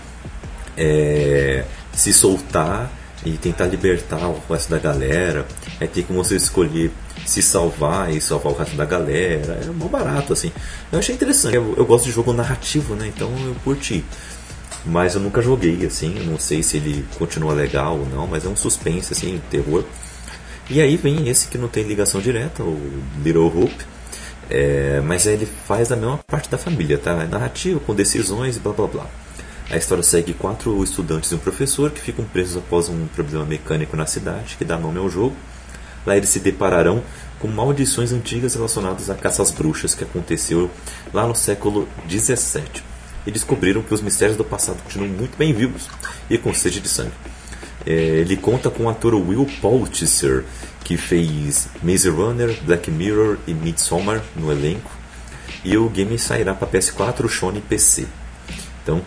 [0.77, 2.91] é, se soltar
[3.25, 5.47] e tentar libertar o resto da galera.
[5.81, 6.91] Aí tem como você escolher
[7.25, 9.61] se salvar e salvar o resto da galera.
[9.63, 10.51] É mó barato, assim.
[10.91, 11.55] Eu achei interessante.
[11.55, 13.07] Eu, eu, gosto de jogo narrativo, né?
[13.15, 14.05] Então eu curti.
[14.85, 16.15] Mas eu nunca joguei, assim.
[16.25, 19.85] não sei se ele continua legal ou não, mas é um suspense, assim, terror.
[20.69, 22.81] E aí vem esse que não tem ligação direta, o
[23.23, 23.96] Little Hope.
[24.49, 27.13] É, mas ele faz a mesma parte da família, tá?
[27.13, 29.07] É narrativo, com decisões e blá blá blá.
[29.69, 33.97] A história segue quatro estudantes e um professor que ficam presos após um problema mecânico
[33.97, 35.35] na cidade que dá nome ao jogo.
[36.07, 37.03] Lá eles se depararão
[37.41, 40.71] com maldições antigas relacionadas à caça às bruxas que aconteceu
[41.13, 42.85] lá no século 17
[43.27, 45.89] e descobriram que os mistérios do passado continuam muito bem vivos
[46.31, 47.13] e com sede de sangue.
[47.87, 50.43] É, ele conta com o ator Will Poultice,
[50.83, 54.91] que fez Maze Runner, Black Mirror e Midsommar no elenco.
[55.65, 58.07] E o game sairá para PS4, Sony e PC.
[58.83, 59.01] Então,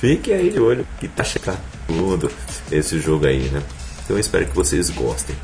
[0.00, 2.30] fique aí de olho que tá chegando
[2.70, 3.62] esse jogo aí, né?
[4.04, 5.36] Então eu espero que vocês gostem.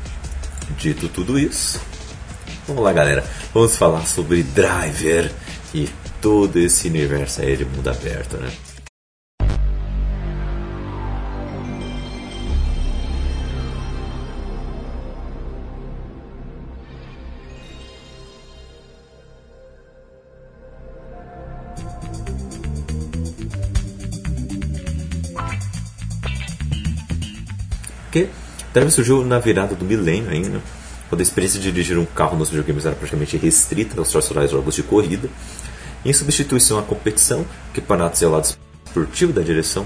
[0.77, 1.79] Dito tudo isso,
[2.67, 5.31] vamos lá galera, vamos falar sobre Driver
[5.73, 5.87] e
[6.19, 8.51] todo esse universo aí de mundo aberto, né?
[28.15, 28.29] Porque
[28.73, 30.61] Drive surgiu na virada do milênio ainda,
[31.09, 34.73] quando a experiência de dirigir um carro nos videogames era praticamente restrita aos tradicionais jogos
[34.73, 35.29] de corrida,
[36.05, 39.85] em substituição à competição, campeonatos e ao lado esportivo da direção,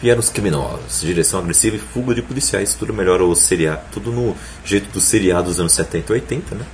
[0.00, 4.36] vieram os criminosos, direção agressiva e fuga de policiais, tudo melhor ao seriado, tudo no
[4.64, 6.64] jeito do seriado dos anos 70 e 80, né?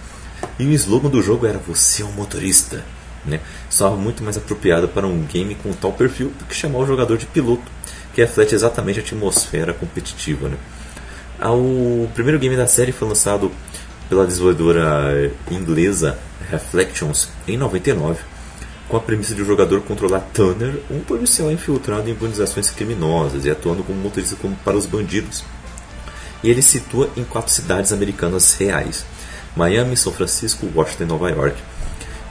[0.59, 2.85] E o slogan do jogo era Você é um motorista,
[3.25, 3.41] né?
[3.71, 7.17] Só muito mais apropriado para um game com tal perfil do que chamar o jogador
[7.17, 7.71] de piloto,
[8.13, 10.59] que reflete exatamente a atmosfera competitiva, né?
[11.43, 13.51] O primeiro game da série foi lançado
[14.09, 16.19] pela desenvolvedora inglesa
[16.51, 18.19] Reflections em 99
[18.91, 23.51] com a premissa de o jogador controlar Tanner, um policial infiltrado em organizações criminosas e
[23.51, 25.45] atuando como motorista para os bandidos.
[26.43, 29.05] E ele situa em quatro cidades americanas reais:
[29.57, 31.57] Miami, São Francisco, Washington e Nova York.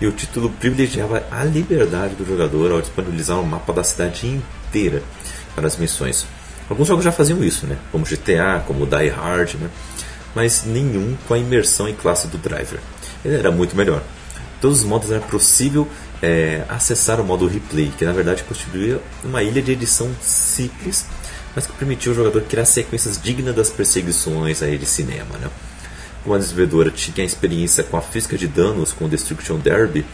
[0.01, 5.01] E o título privilegiava a liberdade do jogador ao disponibilizar um mapa da cidade inteira
[5.55, 6.25] para as missões.
[6.69, 7.77] Alguns jogos já faziam isso, né?
[7.91, 9.69] como GTA, como Die Hard, né?
[10.35, 12.79] mas nenhum com a imersão em classe do Driver.
[13.25, 14.03] Ele era muito melhor.
[14.61, 15.87] Todos os modos era possível
[16.21, 21.05] é, acessar o modo replay, que na verdade constituía uma ilha de edição simples,
[21.55, 25.37] mas que permitia ao jogador criar sequências dignas das perseguições aí de cinema.
[25.39, 25.49] Né?
[26.23, 30.05] Como a desenvolvedora tinha experiência com a física de danos com o Destruction Derby,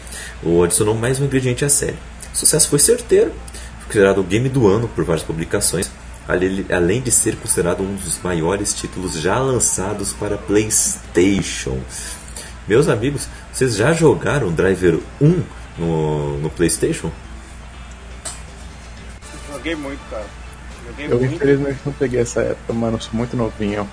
[0.42, 1.98] ou adicionou mais um ingrediente à série.
[2.32, 3.32] O sucesso foi certeiro,
[3.78, 5.90] foi considerado o game do ano por várias publicações,
[6.28, 11.80] além de ser considerado um dos maiores títulos já lançados para PlayStation.
[12.66, 15.44] Meus amigos, vocês já jogaram Driver 1
[15.78, 17.12] no, no PlayStation?
[19.52, 20.26] Joguei muito, cara.
[20.86, 21.34] Joguei eu muito.
[21.34, 23.88] infelizmente não peguei essa época, mano, eu sou muito novinho.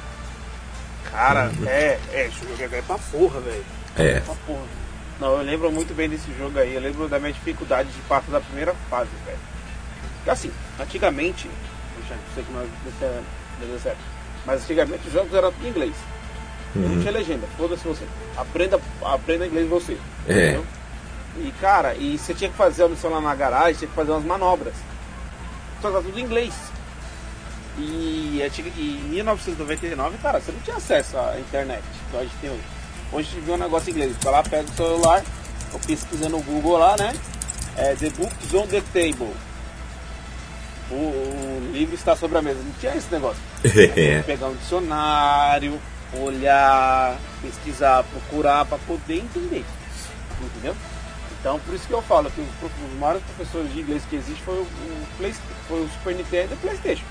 [1.11, 1.67] Cara, hum.
[1.67, 3.65] é, é, joguei é pra porra, velho.
[3.95, 4.19] É.
[4.21, 4.83] Pra porra.
[5.19, 6.73] Não, eu lembro muito bem desse jogo aí.
[6.73, 9.37] Eu lembro da minha dificuldade de passar da primeira fase, velho.
[10.17, 11.47] Porque assim, antigamente,
[12.09, 13.97] não sei que deu certo,
[14.45, 15.95] mas antigamente os jogos eram tudo em inglês.
[16.75, 16.99] Não Uhum.
[17.01, 18.03] tinha legenda, foda-se você.
[18.35, 19.97] Aprenda, aprenda inglês você.
[20.27, 20.31] É.
[20.49, 20.65] Entendeu?
[21.37, 24.11] E cara, e você tinha que fazer a missão lá na garagem, tinha que fazer
[24.11, 24.73] umas manobras.
[25.81, 26.53] Só que tudo em inglês.
[27.77, 28.39] E,
[28.77, 32.61] e em 1999, cara, você não tinha acesso à internet, que a gente tem hoje.
[33.11, 34.15] Hoje a gente vê um negócio em inglês.
[34.21, 35.23] Vai lá, pega o celular,
[35.73, 37.13] eu pesquisa no Google lá, né?
[37.75, 39.33] É, the Books on the Table.
[40.91, 42.59] O, o livro está sobre a mesa.
[42.63, 43.41] Não tinha esse negócio
[44.25, 45.79] pegar um dicionário,
[46.13, 49.65] olhar, pesquisar, procurar para poder entender.
[50.41, 50.75] Entendeu?
[51.39, 54.43] Então por isso que eu falo que os, os maiores professores de inglês que existem
[54.45, 55.35] foi o, o Play-
[55.67, 57.05] foi o Super Nintendo e o Playstation.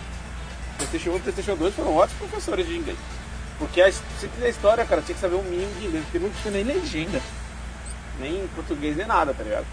[0.78, 2.98] Playstation 1 e Playstation 2 foram ótimos professores de inglês.
[3.58, 6.30] Porque a, se quiser história, cara, tinha que saber um mínimo de inglês, porque não
[6.30, 7.20] tinha nem legenda.
[8.18, 9.66] Nem em português, nem nada, tá ligado?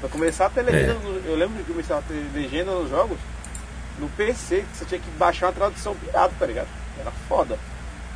[0.00, 3.18] Pra começar a ter legenda, no- eu lembro de começar a ter legenda nos jogos
[3.98, 6.68] no PC, que você tinha que baixar uma tradução pirata, tá ligado?
[7.00, 7.58] Era foda.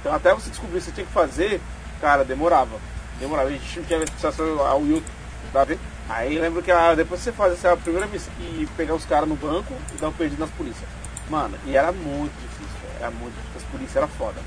[0.00, 1.60] Então até você descobrir o que você tinha que fazer,
[2.00, 2.76] cara, demorava.
[3.18, 3.48] Demorava.
[3.48, 5.10] A gente não tinha acesso ao YouTube,
[5.52, 5.80] tá vendo?
[6.08, 9.36] Aí lembro que a- depois você faz essa primeira missão e pegar os caras no
[9.36, 10.88] banco e dar um perdido nas polícias.
[11.30, 14.40] Mano, e era muito difícil, era muito difícil, as polícias era foda.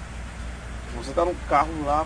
[0.97, 2.05] Você tá num carro lá,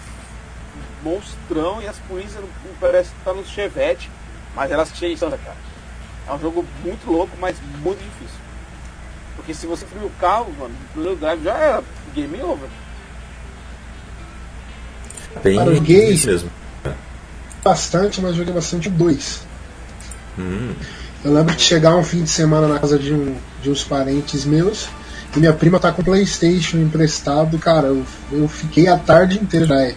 [1.04, 2.44] monstrão, e as polícias
[2.80, 4.10] parece que tá no chevette,
[4.58, 5.56] mas elas tinham distância, cara.
[6.28, 8.40] É um jogo muito louco, mas muito difícil.
[9.36, 12.68] Porque se você frear o carro, mano, no drive já era game over.
[15.44, 16.20] Bem Para os gays.
[16.20, 16.50] isso mesmo.
[17.64, 19.46] Bastante, mas joguei bastante 2.
[20.40, 20.74] Hum,
[21.24, 24.44] Eu lembro de chegar um fim de semana na casa de, um, de uns parentes
[24.44, 24.90] meus
[25.36, 29.68] e minha prima tá com o Playstation emprestado, cara, eu, eu fiquei a tarde inteira
[29.68, 29.94] já.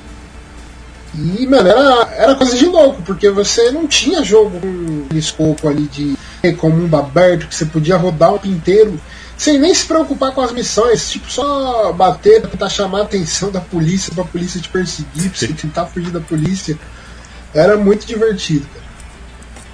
[1.15, 5.69] E, mano, era, era coisa de louco, porque você não tinha jogo com aquele escopo
[5.69, 6.17] ali de
[6.57, 8.99] com mundo aberto, que você podia rodar o inteiro
[9.41, 13.61] sem nem se preocupar com as missões, tipo, só bater, tentar chamar a atenção da
[13.61, 16.79] polícia pra polícia te perseguir, pra você tentar fugir da polícia.
[17.55, 18.85] Era muito divertido, cara.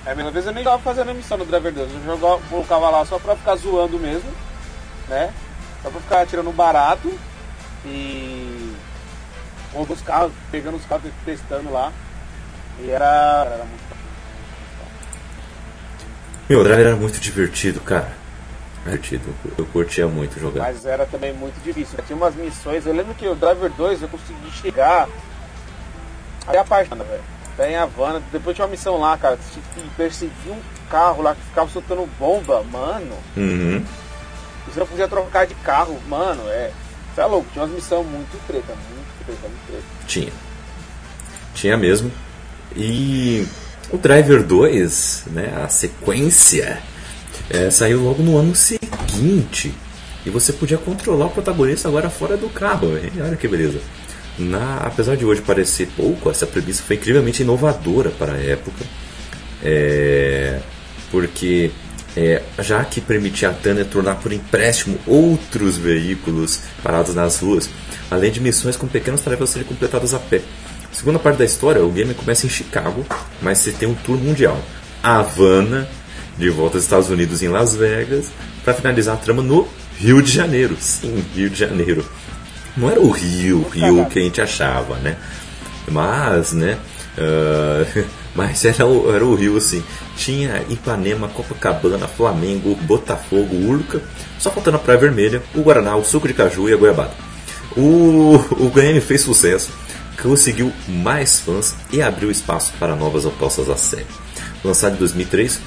[0.07, 2.40] É, mas às vezes eu nem tava fazendo a missão no Driver 2, eu jogava,
[2.49, 4.31] colocava lá só pra ficar zoando mesmo,
[5.09, 5.33] né?
[5.83, 7.12] Só pra ficar tirando um barato
[7.85, 8.56] e.
[9.85, 11.93] com os carros, pegando os carros, testando lá.
[12.81, 13.45] E era.
[13.47, 13.87] era muito.
[16.49, 18.12] Meu, o Driver era muito divertido, cara.
[18.85, 19.35] Divertido.
[19.59, 20.62] Eu curtia muito jogar.
[20.62, 21.99] Mas era também muito difícil.
[22.07, 25.09] Tinha umas missões, eu lembro que o Driver 2 eu consegui chegar.
[26.47, 27.37] Aí a parte, velho.
[27.55, 30.61] Até em Havana, depois tinha uma missão lá, cara, que perseguir um
[30.91, 33.17] carro lá que ficava soltando bomba, mano.
[33.37, 33.85] Uhum.
[34.69, 36.71] Você não podia trocar de carro, mano, é.
[37.15, 38.96] Você é louco, tinha umas missões muito treta, muito.
[40.07, 40.33] Tinha.
[41.55, 42.11] Tinha mesmo.
[42.75, 43.47] E
[43.91, 46.79] o Driver 2, né, a sequência,
[47.49, 49.75] é, saiu logo no ano seguinte.
[50.25, 52.97] E você podia controlar o protagonista agora fora do carro.
[52.99, 53.12] hein?
[53.21, 53.81] Olha que beleza.
[54.39, 58.85] Na, apesar de hoje parecer pouco, essa premissa foi incrivelmente inovadora para a época.
[59.62, 60.61] É,
[61.11, 61.71] porque
[62.17, 67.69] é, já que permitia a Tânia tornar por empréstimo outros veículos parados nas ruas,
[68.11, 70.41] além de missões com pequenas tarefas a serem completadas a pé.
[70.91, 73.05] Segunda parte da história, o game começa em Chicago,
[73.43, 74.59] mas você tem um tour mundial.
[75.03, 75.87] Havana,
[76.39, 78.31] de volta aos Estados Unidos em Las Vegas,
[78.65, 80.77] para finalizar a trama no Rio de Janeiro.
[80.81, 82.05] Sim, Rio de Janeiro.
[82.75, 85.17] Não era o Rio, Rio que a gente achava, né?
[85.87, 86.79] Mas, né?
[87.19, 88.05] ah,
[88.37, 89.83] mas era o, era o Rio, assim.
[90.16, 94.03] Tinha Ipanema, Copacabana, Flamengo, Botafogo, Urca.
[94.38, 97.12] Só faltando a Praia Vermelha, o Guaraná, o suco de caju e a goiabada.
[97.77, 99.70] O, o game fez sucesso,
[100.22, 104.07] conseguiu mais fãs e abriu espaço para novas apostas da série.
[104.64, 105.61] Lançado em 2003,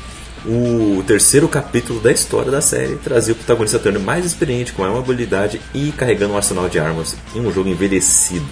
[0.45, 4.99] o terceiro capítulo da história da série trazia o protagonista Turner mais experiente, com maior
[4.99, 8.45] habilidade e carregando um arsenal de armas em um jogo envelhecido.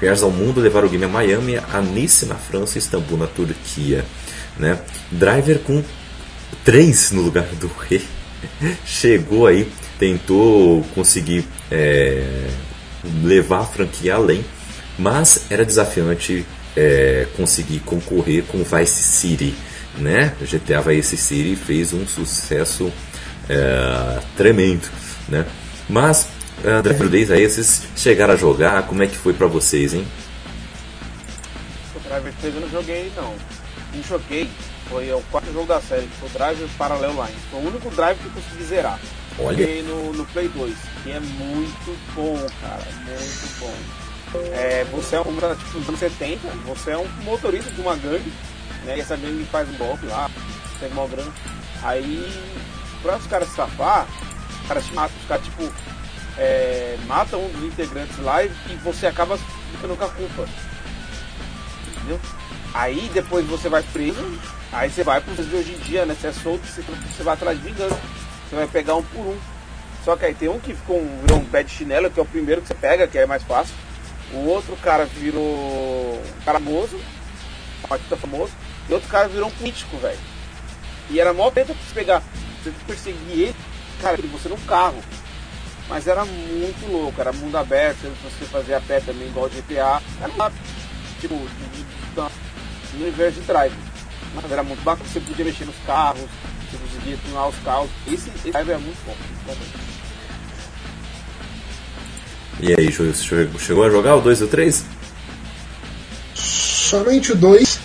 [0.00, 3.26] Viagens ao mundo levaram o game a Miami, a Nice na França e Istambul na
[3.26, 4.04] Turquia.
[4.58, 4.78] Né?
[5.10, 5.82] Driver com
[6.64, 8.02] 3 no lugar do Rei
[8.84, 12.48] chegou aí, tentou conseguir é,
[13.22, 14.44] levar a franquia além,
[14.98, 16.44] mas era desafiante
[16.76, 19.54] é, conseguir concorrer com Vice City.
[19.98, 20.34] Né?
[20.40, 22.92] GTA Vice City fez um sucesso
[23.48, 24.88] é, tremendo.
[25.28, 25.46] Né?
[25.88, 26.28] Mas,
[26.64, 30.06] uh, Driver Days aí, vocês chegaram a jogar, como é que foi pra vocês, hein?
[31.94, 33.34] O Driver 3 eu não joguei, não.
[33.94, 34.48] Não joguei.
[34.88, 37.42] Foi o quarto jogo da série, que foi o Driver Parallel Lines.
[37.50, 39.00] Foi o único Drive que eu consegui zerar.
[39.38, 39.58] Olha.
[39.58, 42.82] Joguei no, no Play 2, que é muito bom, cara.
[43.04, 43.74] Muito bom.
[44.52, 48.32] É, você é um tipo, nos anos 70, você é um motorista de uma gangue,
[48.84, 48.96] né?
[48.96, 50.30] E essa gangue faz um golpe lá,
[50.78, 51.32] tem uma grana.
[51.82, 52.28] Aí,
[53.02, 54.06] pra os caras se safar,
[54.62, 55.72] os caras te matam, os caras tipo,
[56.38, 58.48] é, matam um dos integrantes lá e,
[58.82, 59.38] você acaba
[59.72, 60.48] ficando com a culpa.
[61.88, 62.20] Entendeu?
[62.74, 64.38] Aí depois você vai preso,
[64.72, 66.14] aí você vai pros de hoje em dia, né?
[66.18, 67.98] Você é solto, você, vai atrás de vingança.
[68.48, 69.38] Você vai pegar um por um.
[70.04, 72.22] Só que aí tem um que ficou um, virou um pé de chinelo, que é
[72.22, 73.74] o primeiro que você pega, que é mais fácil.
[74.32, 77.00] O outro cara virou um famoso,
[77.90, 78.52] um famoso,
[78.88, 80.18] e outro cara virou um político, velho.
[81.10, 82.22] E era mó tenta pra você pegar,
[82.62, 83.56] você perseguir ele,
[84.00, 85.02] cara, você num carro.
[85.88, 90.02] Mas era muito louco, era mundo aberto, você fazia a pé também, igual GTA.
[90.20, 90.52] Era
[91.20, 93.74] tipo, no universo de drive.
[94.34, 96.28] Mas era muito bacana, você podia mexer nos carros,
[96.70, 97.88] você conseguia tunar os carros.
[98.06, 99.14] Esse, esse drive é muito bom.
[102.58, 102.90] E aí,
[103.58, 104.84] chegou a jogar o 2 e o 3?
[106.34, 107.78] Somente o 2.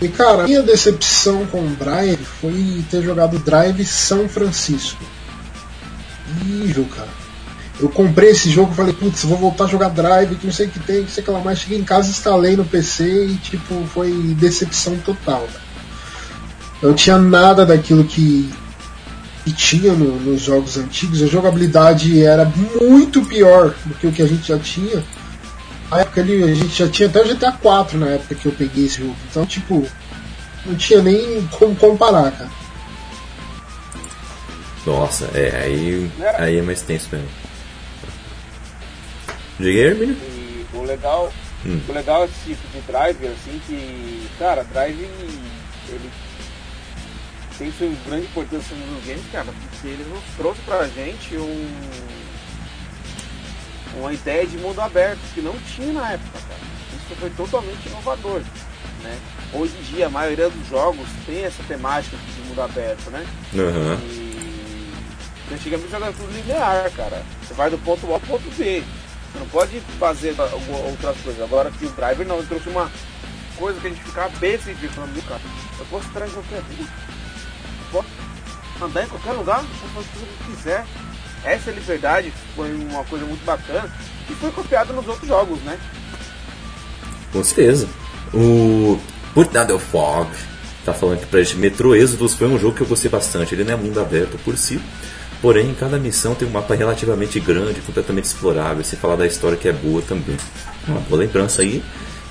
[0.00, 5.02] E cara, a minha decepção com o Drive foi ter jogado Drive São Francisco.
[6.42, 7.23] Horrível, cara.
[7.80, 10.66] Eu comprei esse jogo e falei, putz, vou voltar a jogar Drive, que não sei
[10.66, 11.58] o que tem, que sei que lá mais.
[11.58, 15.42] Cheguei em casa, instalei no PC e tipo, foi decepção total.
[15.42, 15.60] Né?
[16.82, 18.48] Não tinha nada daquilo que,
[19.44, 21.20] que tinha no, nos jogos antigos.
[21.20, 22.44] A jogabilidade era
[22.80, 25.02] muito pior do que o que a gente já tinha.
[25.90, 28.52] Na época ali, a gente já tinha até o GTA 4 na época que eu
[28.52, 29.16] peguei esse jogo.
[29.28, 29.84] Então, tipo,
[30.64, 32.50] não tinha nem como comparar, cara.
[34.86, 37.43] Nossa, é, aí, aí é mais tenso mesmo.
[39.64, 40.14] Diga aí, Hermínio.
[40.14, 41.32] E o legal,
[41.64, 41.80] hum.
[41.88, 45.08] o legal é esse tipo de drive, assim, que, cara, drive,
[45.88, 46.10] ele
[47.56, 51.70] tem sua grande importância nos games, cara, porque ele nos trouxe pra gente um,
[54.00, 56.60] uma ideia de mundo aberto que não tinha na época, cara.
[56.94, 58.42] Isso foi totalmente inovador,
[59.02, 59.18] né?
[59.54, 63.24] Hoje em dia, a maioria dos jogos tem essa temática de mundo aberto, né?
[63.54, 63.94] Uhum.
[64.10, 67.22] E antigamente jogava tudo linear, cara.
[67.42, 68.82] Você vai do ponto A ao ponto B.
[69.34, 71.42] Você não pode fazer outras coisas.
[71.42, 72.88] Agora que o driver não, ele trouxe uma
[73.56, 75.40] coisa que a gente ficava bem sentido falando, cara,
[75.80, 76.62] eu posso entrar em qualquer
[77.92, 78.04] rua,
[78.80, 80.86] andar em qualquer lugar, posso fazer o que quiser.
[81.44, 83.90] Essa liberdade foi uma coisa muito bacana
[84.30, 85.78] e foi copiada nos outros jogos, né?
[87.32, 87.88] Com certeza.
[88.32, 89.00] O
[89.34, 90.30] Portadel Fog
[90.84, 93.54] tá falando que pra gente Metro Exodus foi um jogo que eu gostei bastante.
[93.54, 94.80] Ele não é mundo aberto por si,
[95.44, 99.68] Porém, cada missão tem um mapa relativamente grande, completamente explorável, sem falar da história que
[99.68, 100.38] é boa também.
[100.88, 101.84] Uma boa lembrança aí.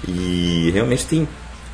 [0.07, 1.27] E realmente tem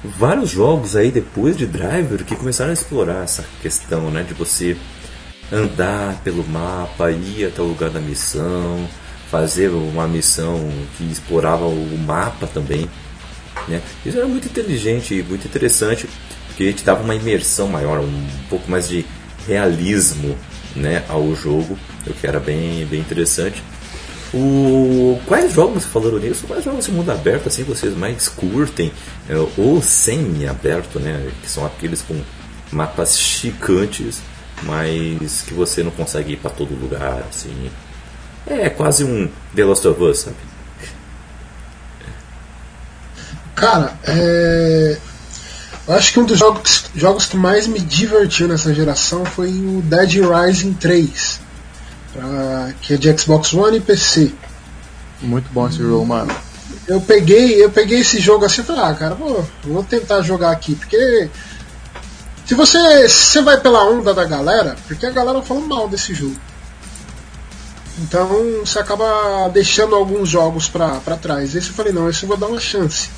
[0.04, 4.76] vários jogos aí depois de Driver que começaram a explorar essa questão, né, de você
[5.50, 8.86] andar pelo mapa, ir até o lugar da missão,
[9.32, 12.90] fazer uma missão que explorava o mapa também.
[13.66, 13.82] Né?
[14.06, 16.06] Isso era muito inteligente e muito interessante,
[16.48, 19.06] porque te dava uma imersão maior, um pouco mais de
[19.48, 20.38] realismo
[20.76, 23.64] né, ao jogo, o que era bem, bem interessante.
[24.34, 26.46] O, quais jogos falando nisso?
[26.46, 28.92] Quais jogos de mundo aberto assim vocês mais curtem
[29.28, 31.32] é, ou semi-aberto, né?
[31.42, 32.22] Que são aqueles com
[32.72, 34.22] mapas chicantes,
[34.64, 37.72] mas que você não consegue ir para todo lugar, assim.
[38.46, 40.36] É quase um The Last of Us, sabe?
[43.56, 44.98] Cara, é...
[45.90, 49.82] Eu acho que um dos jogos, jogos que mais me divertiu nessa geração foi o
[49.82, 51.42] Dead Rising 3,
[52.14, 54.32] pra, que é de Xbox One e PC.
[55.20, 56.32] Muito bom esse jogo, mano.
[56.88, 60.52] Eu peguei, eu peguei esse jogo assim e falei, ah, cara, vou, vou tentar jogar
[60.52, 61.28] aqui, porque
[62.46, 66.14] se você, se você vai pela onda da galera, porque a galera falou mal desse
[66.14, 66.38] jogo.
[67.98, 68.30] Então
[68.64, 71.56] você acaba deixando alguns jogos pra, pra trás.
[71.56, 73.10] Esse eu falei, não, esse eu vou dar uma chance.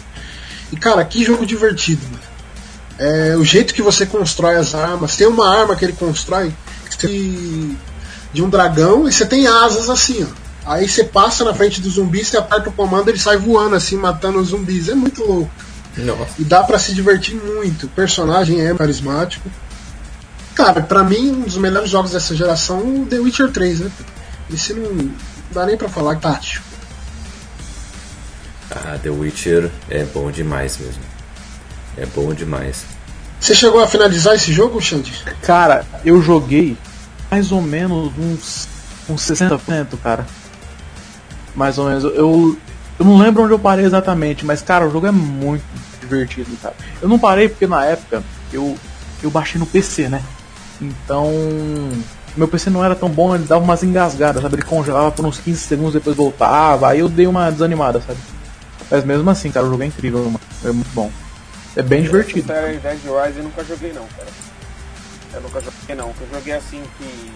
[0.72, 2.31] E cara, que jogo divertido, mano
[3.02, 5.16] é, o jeito que você constrói as armas.
[5.18, 6.54] Tem uma arma que ele constrói
[7.00, 7.76] de,
[8.32, 10.42] de um dragão e você tem asas assim, ó.
[10.64, 13.98] Aí você passa na frente do zumbi, você aperta o comando ele sai voando assim,
[13.98, 14.88] matando os zumbis.
[14.88, 15.50] É muito louco.
[15.98, 16.34] Nossa.
[16.38, 17.88] E dá para se divertir muito.
[17.88, 19.50] O personagem é carismático.
[20.54, 23.92] Cara, pra mim, um dos melhores jogos dessa geração é o The Witcher 3, né?
[24.54, 25.10] Esse não
[25.52, 26.64] dá nem pra falar tá tático.
[28.70, 31.11] Ah, The Witcher é bom demais mesmo.
[31.98, 32.86] É bom demais.
[33.40, 35.14] Você chegou a finalizar esse jogo, Xande?
[35.42, 36.78] Cara, eu joguei
[37.30, 38.68] mais ou menos uns,
[39.10, 40.26] uns 60%, cara.
[41.56, 42.04] Mais ou menos.
[42.04, 42.58] Eu,
[43.00, 45.64] eu não lembro onde eu parei exatamente, mas, cara, o jogo é muito
[46.00, 46.76] divertido, cara.
[47.02, 48.22] Eu não parei porque na época
[48.54, 48.78] eu,
[49.24, 50.22] eu baixei no PC, né?
[50.80, 51.32] Então.
[52.38, 54.56] Meu PC não era tão bom, ele dava umas engasgadas, sabe?
[54.56, 56.90] Ele congelava por uns 15 segundos, depois voltava.
[56.90, 58.20] Aí eu dei uma desanimada, sabe?
[58.90, 60.40] Mas mesmo assim, cara, o jogo é incrível, mano.
[60.64, 61.12] É muito bom.
[61.76, 62.48] É bem divertido.
[62.48, 64.28] Dead Rise eu nunca joguei não, cara.
[65.34, 66.08] Eu nunca joguei não.
[66.10, 67.32] Eu joguei assim que.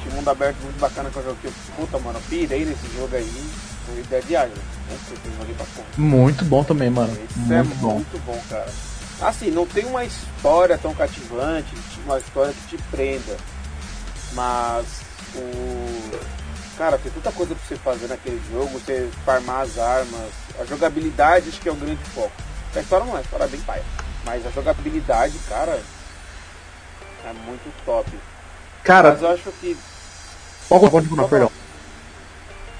[0.00, 1.52] Tinha um mundo aberto muito bacana que eu joguei.
[1.76, 3.50] Puta, mano, pirei nesse jogo aí.
[3.86, 4.60] Foi Dead Island.
[4.90, 5.88] Eu porra.
[5.96, 7.12] Muito bom também, mano.
[7.12, 7.94] Isso muito é bom.
[7.94, 8.70] muito bom, cara.
[9.20, 11.74] Assim, não tem uma história tão cativante,
[12.04, 13.36] uma história que te prenda.
[14.32, 14.86] Mas
[15.34, 16.22] o.
[16.78, 20.30] Cara, tem tanta coisa pra você fazer naquele jogo, você farmar as armas.
[20.60, 22.32] A jogabilidade acho que é o grande foco.
[22.74, 23.84] A história não é, a história é bem paia.
[24.24, 25.82] Mas a jogabilidade, cara,
[27.24, 28.10] é muito top.
[28.84, 29.76] Cara, Mas eu acho que
[30.68, 31.52] pode continuar, perdão.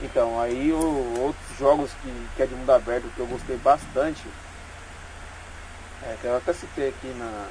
[0.03, 4.23] Então, aí o, outros jogos que, que é de mundo aberto que eu gostei bastante,
[6.03, 7.47] é, que eu até citei aqui na,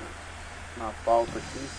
[0.77, 1.69] na pauta aqui.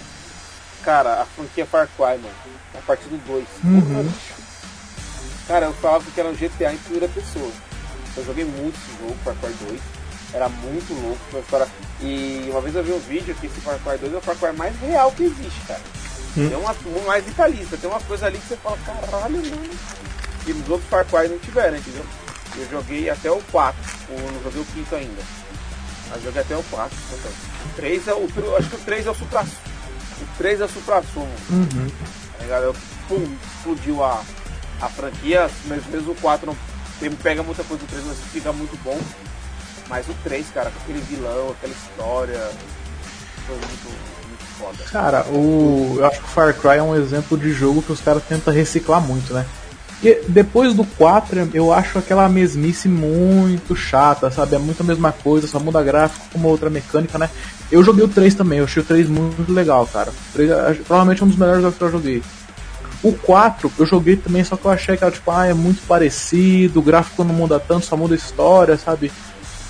[0.82, 2.34] Cara, a franquia Far Cry, mano.
[2.74, 3.46] A partir do 2.
[3.64, 4.12] Uhum.
[5.46, 7.50] Cara, eu falava que era um GTA em primeira pessoa.
[8.16, 10.01] Eu joguei muito esse jogo, Far Cry 2.
[10.32, 11.20] Era muito louco.
[11.30, 11.68] Uma história...
[12.00, 14.36] E uma vez eu vi um vídeo que esse Far Cry 2 é o Far
[14.36, 15.80] Cry mais real que existe, cara.
[16.34, 17.76] Tem uma, um mais vitalista.
[17.76, 19.70] Tem uma coisa ali que você fala, caralho, mano.
[20.46, 22.04] E nos outros Far Cry não tiveram, entendeu?
[22.56, 23.80] Eu joguei até o 4.
[24.10, 25.22] Eu não joguei o quinto ainda.
[26.10, 26.98] Mas joguei até o 4.
[27.12, 27.30] Então.
[27.66, 28.28] O 3 é o.
[28.36, 31.34] eu Acho que o 3 é o supra O 3 é o supra-sumo.
[31.50, 31.90] Uhum.
[32.36, 32.62] Tá ligado?
[32.64, 32.76] Eu,
[33.08, 34.22] pum, explodiu a,
[34.80, 35.50] a franquia.
[35.66, 36.56] Mesmo, mesmo o 4 não
[36.98, 38.98] tem, pega muita coisa do 3, mas fica muito bom.
[39.92, 42.50] Mas o 3, cara, com aquele vilão, aquela história.
[43.46, 43.90] Foi muito,
[44.26, 44.84] muito foda.
[44.90, 48.00] Cara, o, eu acho que o Far Cry é um exemplo de jogo que os
[48.00, 49.44] caras tentam reciclar muito, né?
[49.90, 54.56] Porque depois do 4, eu acho aquela mesmice muito chata, sabe?
[54.56, 57.28] É muito a mesma coisa, só muda gráfico com uma outra mecânica, né?
[57.70, 60.08] Eu joguei o 3 também, eu achei o 3 muito legal, cara.
[60.08, 62.22] O 3 é provavelmente um dos melhores jogos que eu joguei.
[63.02, 65.86] O 4 eu joguei também, só que eu achei que era tipo, ah, é muito
[65.86, 69.12] parecido, o gráfico não muda tanto, só muda a história, sabe?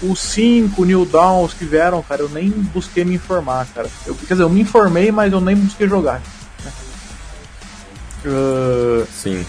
[0.02, 3.88] Os 5 New Dawns que vieram, cara, eu nem busquei me informar, cara.
[4.04, 6.20] Eu, quer dizer, eu me informei, mas eu nem busquei jogar.
[6.64, 6.72] Né?
[8.24, 9.46] Uh, Sim.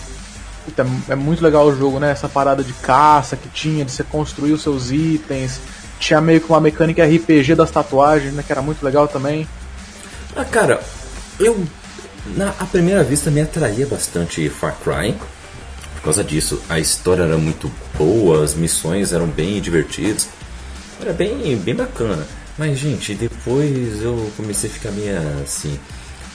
[0.65, 2.11] Puta, é muito legal o jogo, né?
[2.11, 5.59] Essa parada de caça que tinha, de você construir os seus itens.
[5.99, 8.43] Tinha meio que uma mecânica RPG das tatuagens, né?
[8.45, 9.47] Que era muito legal também.
[10.35, 10.81] Ah, cara,
[11.39, 11.65] eu.
[12.37, 15.13] Na à primeira vista me atraía bastante Far Cry.
[15.95, 20.29] Por causa disso, a história era muito boa, as missões eram bem divertidas.
[21.03, 22.25] Era bem, bem bacana.
[22.57, 25.77] Mas, gente, depois eu comecei a ficar meio assim.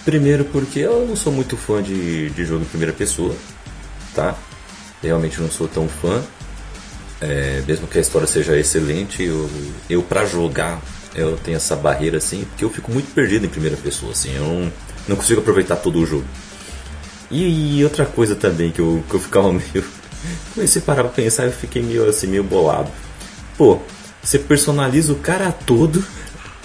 [0.04, 3.34] Primeiro porque eu não sou muito fã de, de jogo em primeira pessoa,
[4.14, 4.36] tá?
[5.02, 6.22] Realmente não sou tão fã.
[7.18, 9.48] É, mesmo que a história seja excelente, eu,
[9.88, 10.82] eu para jogar
[11.14, 14.42] eu tenho essa barreira assim, porque eu fico muito perdido em primeira pessoa, assim, eu
[14.42, 14.72] não,
[15.08, 16.26] não consigo aproveitar todo o jogo.
[17.30, 19.84] E, e outra coisa também que eu, que eu ficava meio.
[20.54, 22.90] Comecei a parar pra pensar e fiquei meio assim, meio bolado.
[23.56, 23.80] Pô,
[24.22, 26.04] você personaliza o cara todo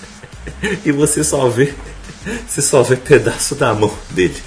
[0.85, 1.73] e você só vê.
[2.47, 4.41] Você só vê pedaço da mão dele.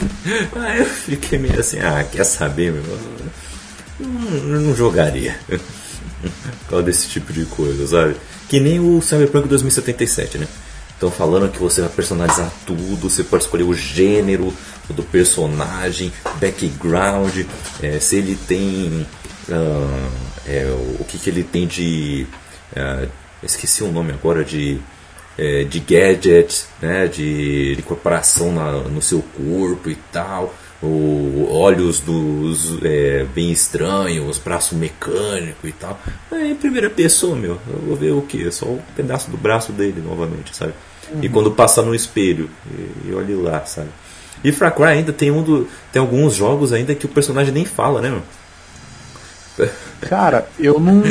[0.54, 2.82] Aí eu fiquei meio assim, ah, quer saber, meu?
[3.98, 5.38] Não, não jogaria.
[5.48, 8.16] Por causa desse tipo de coisa, sabe?
[8.48, 10.48] Que nem o Cyberpunk 2077, né?
[10.92, 14.52] Estão falando que você vai personalizar tudo, você pode escolher o gênero
[14.88, 16.10] do personagem,
[16.40, 17.44] background,
[17.82, 19.06] é, se ele tem.
[19.48, 20.66] Uh, é,
[21.00, 22.26] o que, que ele tem de.
[22.72, 23.08] Uh,
[23.42, 24.78] esqueci o nome agora de.
[25.38, 32.00] É, de gadgets, né, de, de incorporação na, no seu corpo e tal, o, olhos
[32.00, 36.00] dos é, bem estranhos, braço mecânico e tal.
[36.30, 38.50] Aí, em primeira pessoa, meu, eu vou ver o que?
[38.50, 40.72] Só um pedaço do braço dele novamente, sabe?
[41.12, 41.20] Uhum.
[41.22, 43.88] E quando passar no espelho, e, e olhe lá, sabe?
[44.44, 47.64] E Far Cry ainda tem um do, tem alguns jogos ainda que o personagem nem
[47.64, 48.22] fala, né, meu?
[50.02, 51.02] Cara, eu não,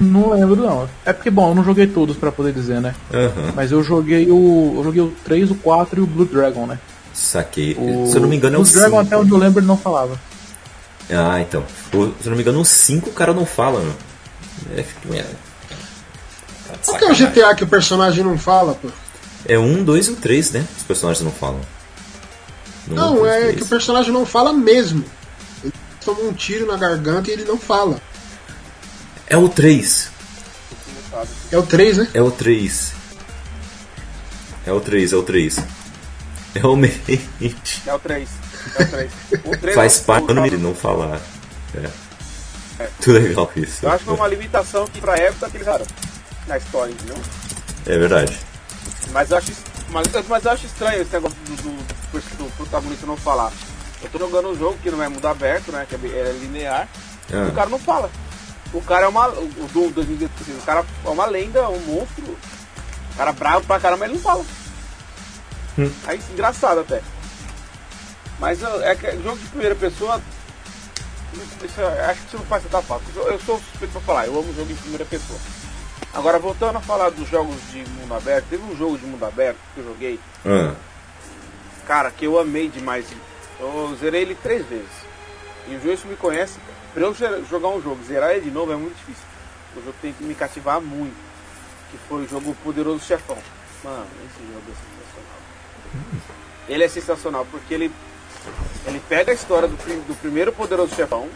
[0.00, 0.88] não lembro não.
[1.04, 2.94] É porque, bom, eu não joguei todos para poder dizer, né?
[3.12, 3.52] Uhum.
[3.54, 4.74] Mas eu joguei o.
[4.76, 6.78] Eu joguei o 3, o 4 e o Blue Dragon, né?
[7.14, 7.76] Saquei.
[7.78, 9.06] O, se eu não me engano é o Blue Dragon, 5.
[9.06, 10.18] até onde eu lembro, ele não falava.
[11.10, 11.62] Ah, então.
[11.92, 13.94] O, se eu não me engano, o 5 o cara não fala, meu.
[14.76, 18.88] É, é, tá Qual que é o GTA que o personagem não fala, pô?
[19.46, 20.64] É um, dois e o três, né?
[20.76, 21.60] Os personagens não falam.
[22.86, 23.56] No Não, um, é três.
[23.56, 25.04] que o personagem não fala mesmo.
[26.04, 28.00] Toma um tiro na garganta e ele não fala.
[29.26, 30.10] É o 3.
[31.50, 32.08] É o 3, né?
[32.14, 32.92] É o 3.
[34.66, 35.58] É o 3, é o 3.
[36.54, 37.28] Realmente.
[37.86, 38.28] É o 3.
[38.78, 39.10] É o 3.
[39.44, 41.20] O 3 Faz é o- parte o- dele não falar.
[41.74, 41.88] É.
[42.82, 43.84] Muito legal isso.
[43.84, 45.86] Eu acho que foi uma limitação que pra época que eles usaram
[46.46, 47.16] na história, entendeu?
[47.86, 48.36] É verdade.
[49.12, 49.52] Mas eu acho,
[49.90, 53.52] mas, mas eu acho estranho esse negócio do, do, do protagonista não falar.
[54.02, 55.86] Eu tô jogando um jogo que não é mundo aberto, né?
[55.88, 56.88] Que é, é linear,
[57.30, 58.10] e Ah, o cara não fala.
[58.72, 59.28] O cara é uma.
[59.28, 62.24] O do 2016, o cara é uma lenda, um monstro.
[62.24, 64.44] O cara é bravo pra caramba, ele não fala.
[65.78, 65.90] Hum.
[66.06, 67.02] Aí engraçado até.
[68.38, 70.20] Mas é que jogo de primeira pessoa.
[71.64, 73.04] Isso, acho que isso não faz tanta falta.
[73.14, 75.38] Eu eu sou suspeito pra falar, eu amo jogo em primeira pessoa.
[76.12, 79.56] Agora voltando a falar dos jogos de mundo aberto, teve um jogo de mundo aberto
[79.74, 80.74] que eu joguei, Ah,
[81.86, 83.06] cara, que eu amei demais.
[83.62, 84.90] Eu zerei ele três vezes.
[85.68, 86.58] E o Joyce me conhece,
[86.92, 87.14] pra eu
[87.48, 89.22] jogar um jogo, zerar ele de novo é muito difícil.
[89.76, 91.14] O jogo tem que me cativar muito.
[91.90, 93.38] Que foi o jogo Poderoso Chefão.
[93.84, 96.22] Mano, esse jogo é sensacional.
[96.68, 97.92] Ele é sensacional porque ele,
[98.86, 101.28] ele pega a história do, do primeiro Poderoso Chefão,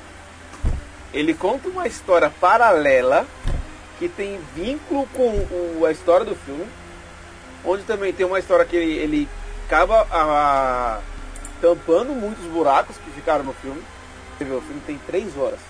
[1.12, 3.26] ele conta uma história paralela
[3.98, 6.66] que tem vínculo com o- a história do filme,
[7.64, 9.28] onde também tem uma história que ele, ele
[9.66, 11.00] acaba a-
[11.61, 13.82] tampando muitos buracos que ficaram no filme.
[14.36, 15.61] Você vê, o filme tem três horas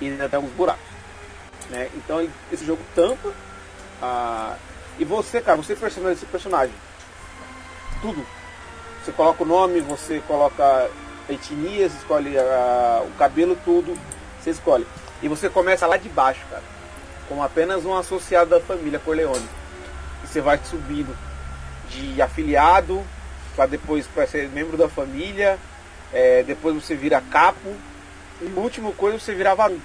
[0.00, 0.84] e ainda tem alguns buracos.
[1.70, 1.90] Né?
[1.94, 3.32] Então ele- esse jogo tampa
[4.00, 4.54] a-
[4.98, 6.74] e você, cara, você personaliza esse personagem.
[8.00, 8.24] Tudo.
[9.04, 10.90] Você coloca o nome, você coloca
[11.28, 13.98] etnia, você escolhe o cabelo, tudo.
[14.40, 14.86] Você escolhe.
[15.22, 16.62] E você começa lá de baixo, cara.
[17.28, 19.48] Como apenas um associado da família Corleone.
[20.22, 21.16] E você vai subindo
[21.90, 23.04] de afiliado
[23.56, 25.58] para depois para ser membro da família.
[26.12, 27.74] é, depois você vira capo.
[28.40, 29.80] E a última coisa você vira varão.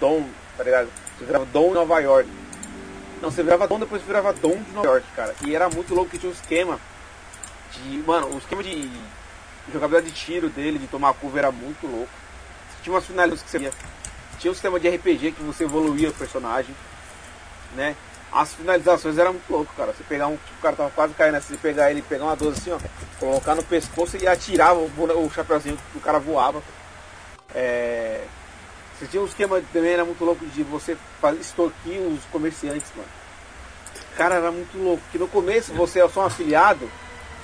[0.00, 0.26] Dom,
[0.56, 0.88] tá ligado?
[1.18, 2.28] Você virava Dom Nova York.
[3.20, 5.34] Não, você virava Dom, depois virava Dom de Nova York, cara.
[5.46, 6.80] E era muito louco que tinha um esquema
[7.72, 7.98] de.
[8.06, 8.90] Mano, o esquema de
[9.72, 12.10] jogabilidade de tiro dele, de tomar curva era muito louco.
[12.82, 13.72] Tinha umas finalizações que você via.
[14.38, 16.74] Tinha um sistema de RPG que você evoluía o personagem,
[17.76, 17.94] né?
[18.32, 19.92] As finalizações eram muito louco, cara.
[19.92, 20.36] Você pegar um.
[20.36, 22.78] Tipo, o cara tava quase caindo assim, pegar ele, pegar uma 12 assim, ó,
[23.20, 26.62] colocar no pescoço e atirava o, o que o cara voava.
[27.54, 28.24] É.
[28.98, 30.96] Você tinha um esquema também, era muito louco de você
[31.40, 33.08] extorquir os comerciantes, mano.
[34.16, 35.02] Cara, era muito louco.
[35.02, 36.90] Porque no começo você é só um afiliado,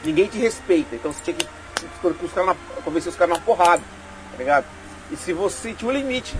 [0.04, 0.94] ninguém te respeita.
[0.94, 1.46] Então você tinha que
[1.94, 3.82] extorquir os caras na, convencer os caras na porrada,
[4.30, 4.64] tá ligado?
[5.10, 6.34] E se você tinha um limite,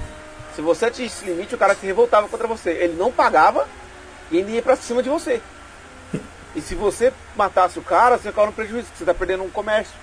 [0.54, 2.70] se você atingisse esse limite, o cara se revoltava contra você.
[2.70, 3.66] Ele não pagava
[4.30, 5.40] e ele ia pra cima de você.
[6.54, 9.50] E se você matasse o cara, você ficava no prejuízo, porque você tá perdendo um
[9.50, 9.94] comércio.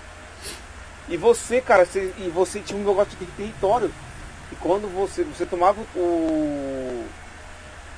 [1.07, 3.91] E você, cara, você, e você tinha um negócio de território.
[4.51, 7.05] E quando você, você tomava o,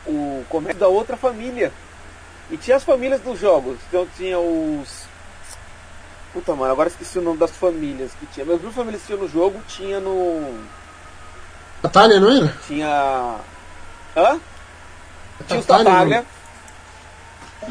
[0.05, 1.71] o comércio da outra família.
[2.49, 3.77] E tinha as famílias dos jogos.
[3.87, 5.05] Então tinha os.
[6.33, 8.45] Puta mano, agora esqueci o nome das famílias que tinha.
[8.45, 10.59] Mas duas famílias que tinha no jogo, tinha no.
[11.81, 12.53] Batalha, não era?
[12.65, 13.35] Tinha.
[14.15, 14.39] Hã?
[15.45, 16.25] Tinha Tartaglia, Tartaglia.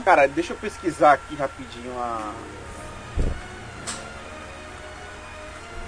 [0.04, 2.32] Cara, deixa eu pesquisar aqui rapidinho a.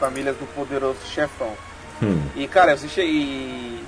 [0.00, 1.56] Famílias do Poderoso Chefão.
[2.02, 2.28] hum.
[2.36, 3.02] E cara, você che...
[3.02, 3.84] e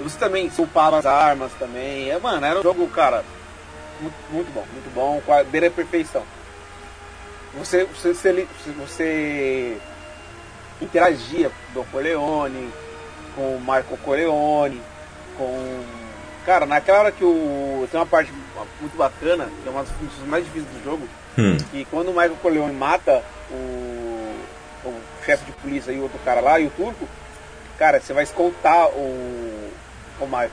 [0.00, 2.10] você também upava as armas também.
[2.10, 3.24] É, mano, era um jogo, cara,
[4.00, 6.22] muito, muito bom, muito bom, com a beira a perfeição.
[7.54, 8.46] Você, você, você,
[8.78, 9.80] você
[10.80, 12.72] interagia com o Corleone,
[13.34, 14.80] com o Marco Corleone,
[15.36, 15.99] com.
[16.50, 17.86] Cara, naquela hora que o.
[17.92, 18.32] Tem uma parte
[18.80, 21.56] muito bacana, que é uma das funções mais difíceis do jogo, Hum.
[21.70, 23.22] que quando o Michael Corleone mata
[23.52, 24.34] o,
[24.84, 27.08] o chefe de polícia e o outro cara lá, e o turco,
[27.78, 29.70] cara, você vai escoltar o,
[30.18, 30.50] o Michael.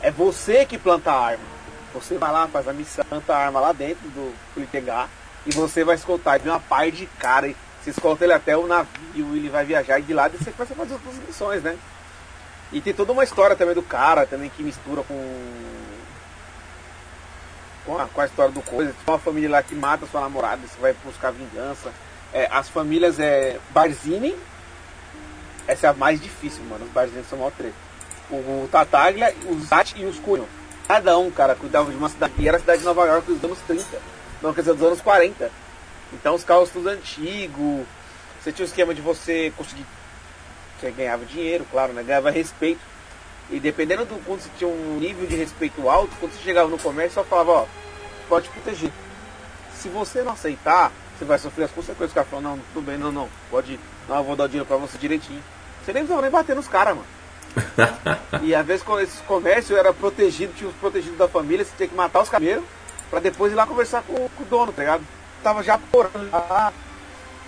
[0.00, 1.44] É você que planta a arma.
[1.92, 5.10] Você vai lá, faz a missão, planta a arma lá dentro do ele pegar,
[5.44, 6.40] e você vai escoltar.
[6.40, 9.98] Vem uma par de cara, e você escolta ele até o navio, ele vai viajar,
[9.98, 11.76] e de lá você começa a fazer outras missões, né?
[12.72, 15.14] E tem toda uma história também do cara, também que mistura com
[17.84, 18.92] com a, com a história do coisa.
[18.92, 21.92] Tem uma família lá que mata sua namorada, você vai buscar vingança.
[22.32, 24.34] É, as famílias é Barzini.
[25.66, 26.84] Essa é a mais difícil, mano.
[26.84, 27.74] Os Barzini são maior treta.
[28.30, 30.46] O, o Tataglia, os Zat e os Cunham.
[30.88, 32.34] Cada um, cara, cuidava de uma cidade.
[32.38, 33.84] E era a cidade de Nova York dos anos 30.
[34.42, 35.50] Não, quer dizer, dos anos 40.
[36.12, 37.86] Então os carros tudo antigo.
[38.42, 39.86] Você tinha o esquema de você conseguir.
[40.78, 42.02] Você ganhava dinheiro, claro, né?
[42.02, 42.80] Ganhava respeito.
[43.50, 46.78] E dependendo do quanto você tinha um nível de respeito alto, quando você chegava no
[46.78, 47.66] comércio, só falava, ó,
[48.28, 48.90] pode proteger.
[49.74, 52.10] Se você não aceitar, você vai sofrer as consequências.
[52.10, 53.78] O cara falou, não, tudo bem, não, não, pode.
[54.08, 55.42] Não, eu vou dar o dinheiro pra você direitinho.
[55.84, 57.06] Você nem precisava nem bater nos caras, mano.
[58.42, 61.88] e às vezes quando esses comércios era protegido, tinha os protegidos da família, você tinha
[61.88, 62.64] que matar os cameiros
[63.10, 65.04] pra depois ir lá conversar com, com o dono, tá ligado?
[65.42, 66.72] Tava já porando lá.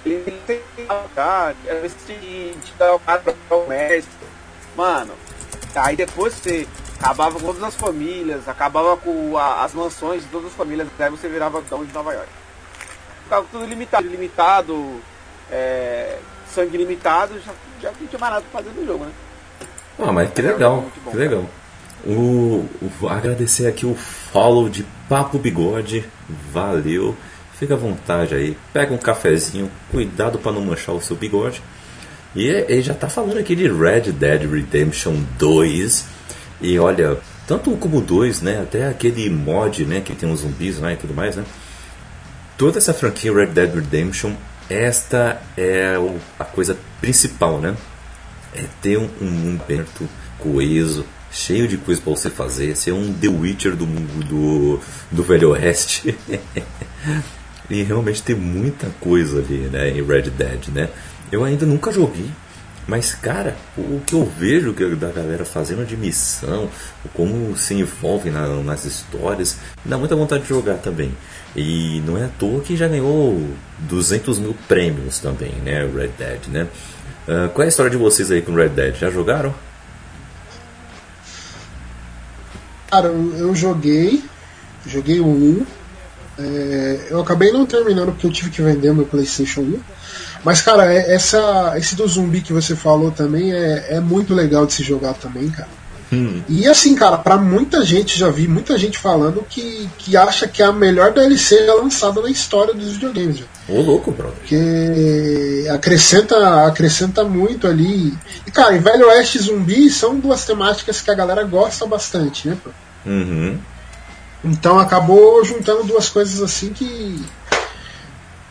[0.06, 4.10] Ele tem que às vezes que te dar o cara pra o comércio.
[4.76, 5.12] Mano,
[5.74, 6.66] Aí depois você
[6.98, 11.10] acabava com todas as famílias, acabava com a- as mansões de todas as famílias, daí
[11.10, 12.28] você virava dono de Nova York.
[13.24, 15.00] Ficava tudo limitado, limitado,
[15.50, 16.16] é,
[16.50, 17.52] sangue limitado, já,
[17.82, 19.12] já não tinha mais nada pra fazer no jogo, né?
[19.98, 21.44] Ah, mas que legal, que legal.
[22.06, 22.66] O,
[23.02, 26.08] o- agradecer aqui o follow de Papo Bigode,
[26.50, 27.14] valeu.
[27.58, 31.62] Fica à vontade aí, pega um cafezinho, cuidado para não manchar o seu bigode.
[32.34, 36.06] E ele já tá falando aqui de Red Dead Redemption 2.
[36.60, 40.78] E olha, tanto o como 2, né, até aquele mod, né, que tem os zumbis
[40.78, 41.44] lá e tudo mais, né.
[42.58, 44.32] Toda essa franquia Red Dead Redemption,
[44.68, 45.96] esta é
[46.38, 47.74] a coisa principal, né?
[48.56, 53.12] é ter um, um mundo aberto, coeso, cheio de coisa para você fazer, ser um
[53.12, 54.80] The Witcher do mundo do,
[55.10, 56.16] do Velho Oeste.
[57.70, 60.88] e realmente tem muita coisa ali, né, em Red Dead, né?
[61.30, 62.30] Eu ainda nunca joguei,
[62.86, 66.68] mas cara, o que eu vejo da galera fazendo de missão,
[67.14, 71.12] como se envolve na- nas histórias, dá muita vontade de jogar também.
[71.56, 73.48] E não é à toa que já ganhou
[73.78, 76.68] 200 mil prêmios também, né, Red Dead, né?
[77.28, 78.94] Ah, qual é a história de vocês aí com Red Dead?
[78.94, 79.52] Já jogaram?
[82.88, 84.22] Cara, eu, joguei,
[84.86, 85.66] joguei o 1.
[86.38, 89.80] É, eu acabei não terminando porque eu tive que vender meu PlayStation 1.
[90.44, 94.66] Mas, cara, é- essa, esse do zumbi que você falou também é, é muito legal
[94.66, 95.68] de se jogar também, cara.
[96.48, 100.62] E assim, cara, pra muita gente, já vi muita gente falando que, que acha que
[100.62, 103.42] é a melhor DLC lançada na história dos videogames.
[103.68, 104.36] Ô louco, brother.
[104.38, 108.14] Porque acrescenta, acrescenta muito ali.
[108.46, 112.48] E, cara, em Velho Oeste e Zumbi são duas temáticas que a galera gosta bastante,
[112.48, 112.56] né?
[112.62, 112.70] pô?
[113.04, 113.58] Uhum.
[114.46, 117.24] Então acabou juntando duas coisas assim que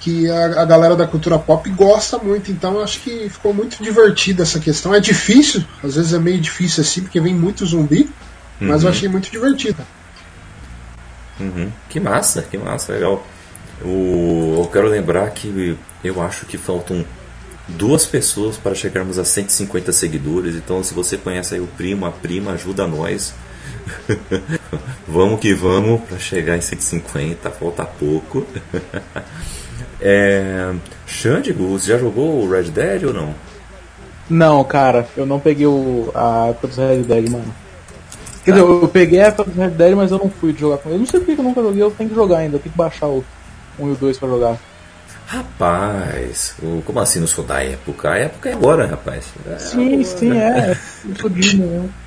[0.02, 2.52] que a, a galera da cultura pop gosta muito.
[2.52, 4.94] Então acho que ficou muito divertida essa questão.
[4.94, 8.10] É difícil, às vezes é meio difícil assim, porque vem muito zumbi,
[8.60, 9.82] mas eu achei muito divertido.
[11.40, 11.72] Uhum.
[11.90, 13.26] Que massa, que massa, legal.
[13.84, 17.04] O, eu quero lembrar que eu acho que faltam
[17.68, 20.56] duas pessoas para chegarmos a 150 seguidores.
[20.56, 23.34] Então, se você conhece aí o primo, a prima, ajuda nós.
[25.08, 28.46] vamos que vamos para chegar em 150, falta pouco.
[30.02, 30.74] é,
[31.08, 33.34] Xandigo, você já jogou o Red Dead ou não?
[34.30, 37.54] Não, cara, eu não peguei o, a época dos Red Dead, mano.
[38.44, 40.90] Quer dizer, eu peguei a época dos Red Dead, mas eu não fui jogar com
[40.90, 40.96] ele.
[40.98, 42.72] Eu não sei por que eu nunca joguei, eu tenho que jogar ainda, eu tenho
[42.72, 43.24] que baixar o
[43.80, 44.58] 1 e o 2 pra jogar.
[45.28, 48.12] Rapaz, o- como assim não sou da época?
[48.12, 49.26] A época é agora, rapaz.
[49.48, 50.78] É, Sim, sim, é.
[51.08, 51.90] Eu sou mesmo.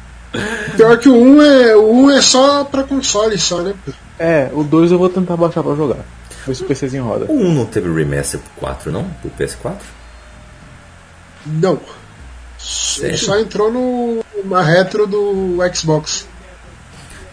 [0.77, 3.75] Pior que o 1 é, o 1 é só pra console só, né?
[4.19, 6.05] É, o 2 eu vou tentar baixar pra jogar.
[6.47, 7.27] Ver se o PCzinho roda.
[7.29, 9.05] O 1 não teve remaster pro 4, não?
[9.23, 9.77] Pro PS4?
[11.47, 11.81] Não.
[12.59, 13.17] Sério?
[13.19, 16.27] Só entrou no, na retro do Xbox.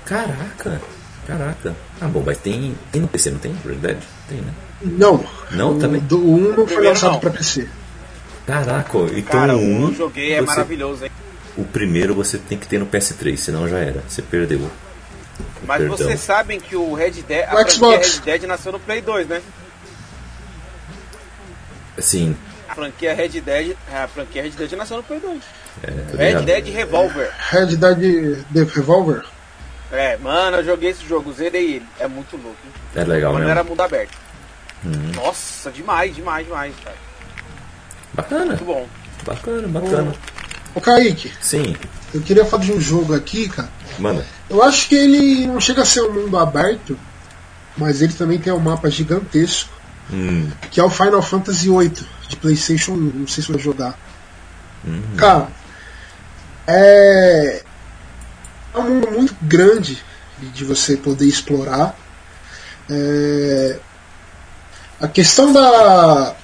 [0.06, 0.80] Caraca,
[1.28, 1.76] caraca.
[2.00, 3.56] Ah, bom, mas tem, tem no PC, não tem?
[3.66, 3.98] Red Dead?
[4.30, 4.54] Tem, né?
[4.82, 5.24] Não.
[5.52, 6.00] Não, o, também?
[6.02, 7.20] Do 1 não foi lançado não.
[7.20, 7.68] pra PC.
[8.46, 9.88] Caraca, então Cara, o o 1.
[9.90, 11.12] eu joguei, é você- maravilhoso, hein?
[11.58, 14.04] O primeiro você tem que ter no PS3, senão já era.
[14.08, 14.70] Você perdeu.
[15.64, 15.98] Mas Perdão.
[15.98, 18.20] vocês sabem que o Red Dead, a Xbox.
[18.20, 19.42] Red Dead nasceu no Play 2, né?
[21.98, 22.36] Assim,
[22.70, 25.42] A franquia Red Dead, a franquia Red Dead nasceu no Play 2.
[25.84, 26.46] é, tô Red ligado.
[26.46, 27.32] Dead Revolver.
[27.52, 29.24] Red Dead The Revolver.
[29.92, 31.86] É, mano, eu joguei esse jogo, zerei ele.
[32.00, 32.58] É muito louco.
[32.66, 32.72] hein?
[32.96, 33.52] É legal Quando mesmo.
[33.52, 34.18] era mundo aberto.
[34.84, 35.12] Uhum.
[35.16, 36.96] Nossa, demais, demais, demais, cara.
[38.14, 38.88] Bacana, Muito bom.
[39.26, 40.14] bacana, bacana.
[40.76, 41.76] Ô Kaique, Sim,
[42.14, 43.70] eu queria falar de um jogo aqui, cara.
[43.98, 44.26] manda.
[44.50, 47.00] Eu acho que ele não chega a ser um mundo aberto,
[47.78, 49.74] mas ele também tem um mapa gigantesco,
[50.12, 51.90] Hum, que é o Final Fantasy VIII
[52.30, 52.96] de PlayStation 1.
[53.16, 53.98] Não sei se vai jogar.
[55.18, 55.48] Cara,
[56.68, 57.64] é.
[58.74, 60.04] É um mundo muito grande
[60.40, 61.96] de- de você poder explorar.
[62.90, 63.80] É,
[65.02, 66.36] A questão da.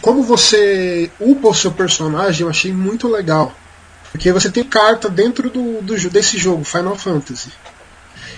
[0.00, 3.52] Como você upa o seu personagem, eu achei muito legal.
[4.10, 7.52] Porque você tem carta dentro do, do desse jogo, Final Fantasy.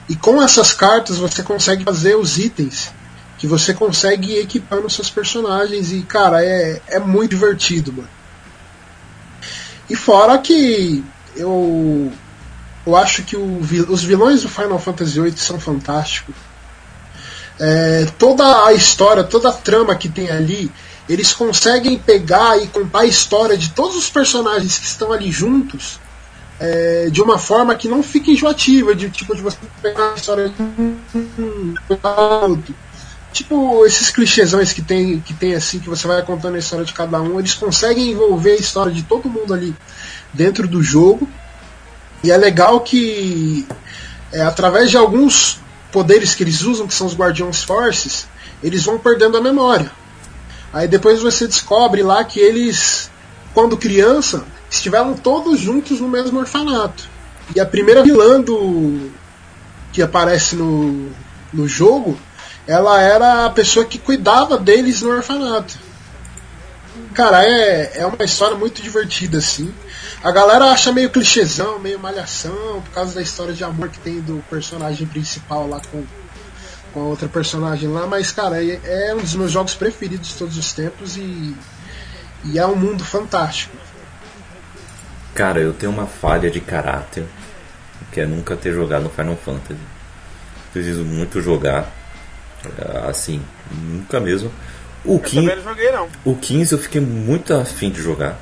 [0.09, 2.91] E com essas cartas você consegue fazer os itens
[3.39, 5.93] que você consegue ir equipando os seus personagens.
[5.93, 8.09] E, cara, é, é muito divertido, mano.
[9.89, 11.05] E fora que
[11.35, 12.13] eu,
[12.87, 16.35] eu acho que o os vilões do Final Fantasy VIII são fantásticos.
[17.59, 20.71] É, toda a história, toda a trama que tem ali,
[21.11, 25.99] eles conseguem pegar e contar a história de todos os personagens que estão ali juntos
[26.61, 30.49] é, de uma forma que não fica enjoativa, de tipo de você pegar a história
[30.49, 30.95] de um
[32.53, 32.75] outro.
[33.33, 36.93] Tipo esses clichêsões que tem, que tem assim, que você vai contando a história de
[36.93, 39.75] cada um, eles conseguem envolver a história de todo mundo ali
[40.33, 41.29] dentro do jogo.
[42.23, 43.67] E é legal que
[44.33, 45.59] é, através de alguns
[45.91, 48.29] poderes que eles usam, que são os Guardiões Forces,
[48.63, 49.91] eles vão perdendo a memória.
[50.73, 53.11] Aí depois você descobre lá que eles,
[53.53, 57.09] quando criança, estiveram todos juntos no mesmo orfanato.
[57.55, 59.11] E a primeira vilã do
[59.93, 61.11] que aparece no,
[61.53, 62.17] no jogo,
[62.67, 65.77] ela era a pessoa que cuidava deles no orfanato.
[67.15, 69.75] Cara, é, é uma história muito divertida, assim.
[70.23, 74.21] A galera acha meio clichêzão, meio malhação, por causa da história de amor que tem
[74.21, 76.05] do personagem principal lá com,
[76.93, 80.35] com a outra personagem lá, mas, cara, é, é um dos meus jogos preferidos de
[80.37, 81.55] todos os tempos e,
[82.45, 83.77] e é um mundo fantástico.
[85.35, 87.25] Cara, eu tenho uma falha de caráter,
[88.13, 89.81] que é nunca ter jogado no Final Fantasy.
[90.73, 91.91] Preciso muito jogar,
[93.09, 94.51] assim, nunca mesmo.
[95.05, 96.09] O Eu 15, também não joguei, não.
[96.25, 98.39] o 15 eu fiquei muito afim de jogar.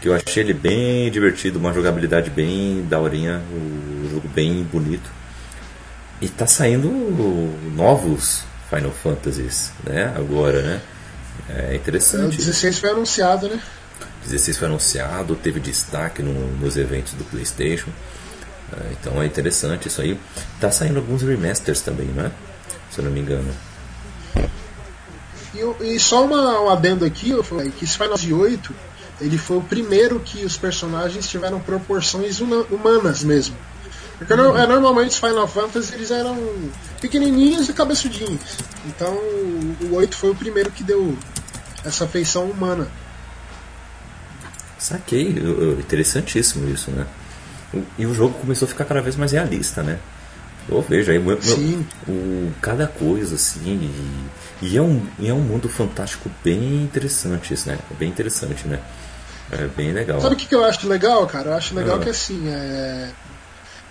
[0.00, 5.10] Que eu achei ele bem divertido, uma jogabilidade bem daorinha, o jogo bem bonito.
[6.24, 6.88] E tá saindo
[7.76, 10.10] novos Final Fantasies, né?
[10.16, 10.80] Agora, né?
[11.50, 12.38] É O interessante.
[12.38, 13.60] 16 foi anunciado, né?
[14.24, 17.90] 16 foi anunciado, teve destaque no- nos eventos do PlayStation.
[18.72, 20.18] É, então é interessante isso aí.
[20.58, 22.30] Tá saindo alguns remasters também, não é?
[22.90, 23.52] Se eu não me engano.
[25.54, 28.60] E, o- e só uma, um adendo aqui, eu falei que esse Final Fantasy VIII,
[29.20, 33.54] ele foi o primeiro que os personagens tiveram proporções huma- humanas mesmo.
[34.26, 36.36] Porque é, normalmente os Final Fantasy eles eram
[37.00, 38.40] pequenininhos e cabeçudinhos.
[38.86, 41.16] Então o, o 8 foi o primeiro que deu
[41.84, 42.88] essa feição humana.
[44.78, 47.06] Saquei, eu- interessantíssimo isso, né?
[47.98, 49.98] E o jogo começou a ficar cada vez mais realista, né?
[50.68, 51.38] Eu vejo aí, meu-
[52.08, 53.90] o, cada coisa assim,
[54.62, 57.78] e, e é, um, e é um mundo fantástico bem interessante isso, né?
[57.90, 58.78] É bem interessante, né?
[59.52, 60.20] É bem legal.
[60.20, 61.50] Sabe o que, que eu acho legal, cara?
[61.50, 62.00] Eu acho legal Ah.
[62.00, 63.10] que assim, é...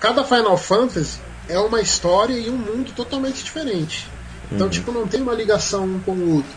[0.03, 4.05] cada Final Fantasy é uma história e um mundo totalmente diferente.
[4.51, 6.51] Então, tipo, não tem uma ligação um com o outro.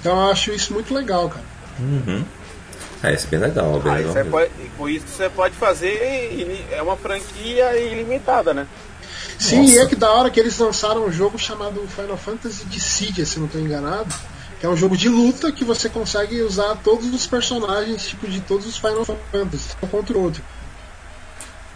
[0.00, 1.44] Então eu acho isso muito legal, cara.
[1.78, 2.24] Uhum.
[3.02, 4.16] É, isso é bem legal, bem Ah, legal.
[4.16, 6.66] é pode- com isso você pode fazer.
[6.72, 8.66] É uma franquia ilimitada, né?
[9.38, 9.70] Sim, Nossa.
[9.74, 13.38] e é que da hora que eles lançaram um jogo chamado Final Fantasy Dissidia, se
[13.38, 14.12] não estou enganado.
[14.58, 18.40] Que é um jogo de luta que você consegue usar todos os personagens, tipo, de
[18.40, 20.42] todos os Final Fantasy, um contra o outro.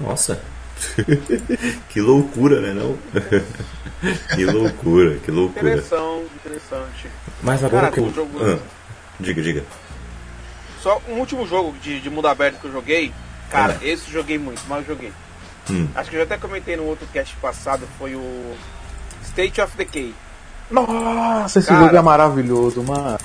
[0.00, 0.40] Nossa.
[1.88, 2.96] que loucura, né não?
[4.34, 5.60] que loucura, que loucura.
[5.70, 7.06] Interessante, interessante.
[7.42, 8.04] Mas agora Cara, que eu...
[8.04, 8.58] um jogo- Ah,
[9.20, 9.64] diga, diga.
[10.80, 13.12] Só um último jogo de, de mundo aberto que eu joguei.
[13.50, 13.84] Cara, Ah.
[13.86, 15.12] esse eu joguei muito, mas eu joguei.
[15.70, 15.86] Hum.
[15.94, 18.54] Acho que eu já até comentei no outro cast passado, foi o
[19.24, 20.12] State of Decay.
[20.70, 21.80] Nossa, esse Cara.
[21.84, 23.18] jogo é maravilhoso, mano.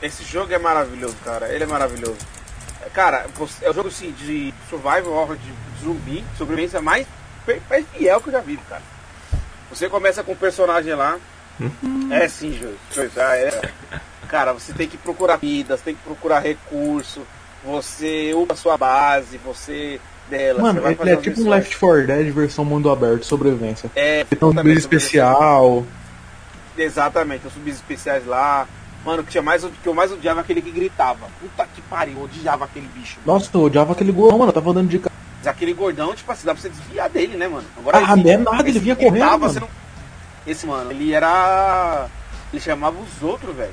[0.00, 1.52] Esse jogo é maravilhoso, cara.
[1.52, 2.16] Ele é maravilhoso.
[2.94, 3.26] Cara,
[3.62, 5.52] é um jogo assim, de survival horror, de
[5.82, 7.06] zumbi, sobrevivência mais,
[7.68, 8.82] mais fiel que eu já vi, cara.
[9.70, 11.18] Você começa com um personagem lá.
[12.10, 12.78] É sim, Júlio.
[13.16, 13.70] É.
[14.28, 17.22] Cara, você tem que procurar vidas, tem que procurar recurso.
[17.64, 20.62] Você upa a sua base, você dela.
[20.62, 21.48] Mano, você é as tipo um.
[21.48, 23.90] Left 4 Dead versão mundo aberto, sobrevivência.
[23.94, 25.84] É, Tem um bicho especial.
[26.76, 28.66] Exatamente, os subis especiais lá.
[29.04, 31.28] Mano, que, tinha mais, o que eu mais odiava é aquele que gritava.
[31.40, 33.18] Puta que pariu, eu odiava aquele bicho.
[33.24, 34.48] Nossa, eu odiava aquele gol, mano.
[34.48, 35.14] Eu tava andando de carro.
[35.46, 37.64] Mas aquele gordão, tipo assim, dá pra você desviar dele, né, mano?
[37.78, 39.60] Agora, Ah, não é nada, ele vinha correndo, mano.
[39.60, 39.68] não-
[40.44, 42.06] Esse, mano, ele era.
[42.52, 43.72] Ele chamava os outros, velho.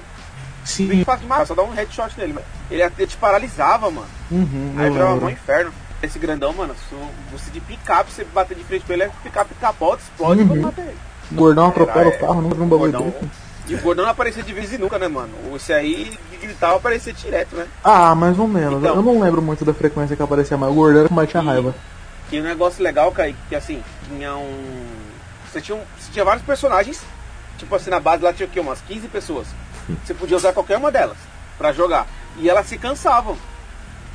[0.64, 0.88] Sim.
[0.88, 2.46] Bem fácil só dá um headshot nele, mano.
[2.70, 4.08] Ele até te paralisava, mano.
[4.32, 5.74] Uhum, Aí eu virava um inferno.
[6.02, 6.96] Esse grandão, mano, se
[7.32, 10.48] você de picape, você bater de frente pra ele, é picape capota, explode e Uhum.
[10.50, 10.98] pode matar ele.
[11.32, 13.16] Gordão atropela o carro, não um O bagulho.
[13.68, 15.32] E o gordão não aparecia de vez em nunca, né, mano?
[15.56, 17.68] Esse aí de gritar aparecia direto, né?
[17.84, 18.80] Ah, mais ou menos.
[18.80, 18.96] Então.
[18.96, 21.42] eu não lembro muito da frequência que aparecia, mas o gordão era que mais tinha
[21.42, 21.74] raiva.
[22.32, 24.86] E um negócio legal, Kaique, que assim, tinha um.
[25.52, 25.84] Você tinha, um...
[25.98, 27.02] você tinha vários personagens,
[27.58, 28.60] tipo assim, na base lá tinha o quê?
[28.60, 29.48] Umas 15 pessoas.
[30.04, 31.18] Você podia usar qualquer uma delas
[31.58, 32.08] pra jogar.
[32.38, 33.38] E elas se cansavam.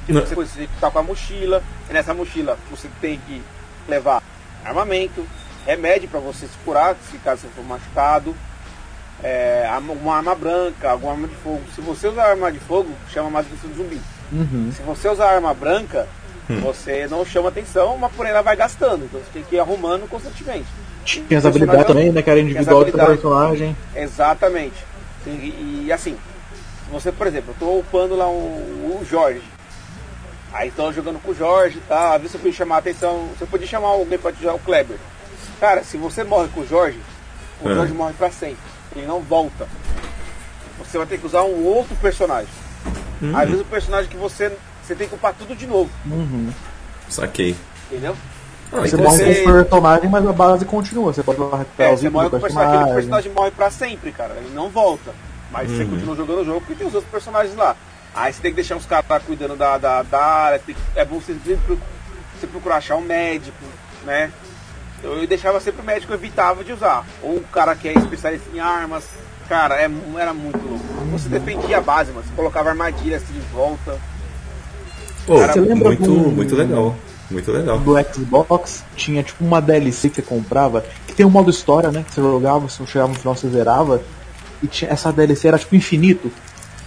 [0.07, 3.42] Tipo, você você tá com a mochila, e nessa mochila você tem que
[3.86, 4.22] levar
[4.64, 5.24] armamento,
[5.66, 8.34] remédio pra você se curar, se caso você for machucado,
[9.22, 11.62] é, arma- uma arma branca, alguma arma de fogo.
[11.74, 14.00] Se você usar arma de fogo, chama mais atenção do zumbi.
[14.32, 14.70] Uhum.
[14.74, 16.06] Se você usar arma branca,
[16.62, 19.04] você não chama atenção, mas porém ela vai gastando.
[19.04, 20.66] Então você tem que ir arrumando constantemente.
[21.04, 22.22] Tinha as habilidades também, né?
[22.22, 23.14] Que era individual habilidades.
[23.14, 23.76] personagem.
[23.94, 24.84] Exatamente.
[25.26, 26.12] E, e, assim,
[26.84, 29.42] se você, por exemplo, eu tô upando lá o, o Jorge.
[30.52, 32.12] Aí tô jogando com o Jorge e tal.
[32.14, 33.28] Às vezes você podia chamar a atenção.
[33.38, 34.96] Você podia chamar alguém pra te jogar o Kleber.
[35.60, 36.98] Cara, se você morre com o Jorge,
[37.60, 37.74] o É.
[37.74, 38.56] Jorge morre pra sempre.
[38.97, 39.66] Ele não volta.
[40.78, 42.49] Você vai ter que usar um outro personagem.
[43.34, 44.57] Às vezes o personagem que você.
[44.82, 45.91] Você tem que upar tudo de novo.
[46.07, 46.51] Uhum.
[47.09, 47.55] Saquei.
[47.91, 48.16] Entendeu?
[48.72, 51.12] Ah, Você então morre você- com o personagem, mas a base continua.
[51.12, 53.32] Você pode recuperar É, os você morre com o personagem, aquele personagem.
[53.32, 54.34] morre pra sempre, cara.
[54.36, 55.12] Ele não volta.
[55.51, 57.74] Mas você continua jogando o jogo porque tem os outros personagens lá.
[58.14, 60.80] Aí você tem que deixar os caras tá cuidando da, da, da área, tem que-
[60.95, 61.34] é bom você
[62.39, 63.57] você procurar achar um médico,
[64.05, 64.30] né?
[65.03, 67.07] Eu, eu deixava sempre o médico, eu evitava de usar.
[67.22, 69.05] Ou o cara que é especialista em armas.
[69.49, 70.84] Cara, é, era muito louco.
[71.12, 72.24] Você defendia a base, mano.
[72.26, 73.99] Você colocava armadilha assim em volta.
[75.26, 76.96] Pô, Cara, você lembra muito, do- muito legal.
[77.30, 77.78] Muito legal.
[77.78, 82.03] do Xbox tinha tipo uma DLC que você comprava, que tem um modo história, né?
[82.07, 84.01] Que você jogava, você chegava no final, você zerava.
[84.62, 86.32] E tinha, essa DLC era tipo infinito.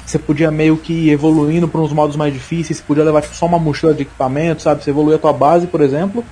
[0.05, 3.35] Você podia meio que ir evoluindo para uns modos mais difíceis, você podia levar tipo,
[3.35, 4.83] só uma mochila de equipamento, sabe?
[4.83, 6.25] Você evoluía a tua base, por exemplo.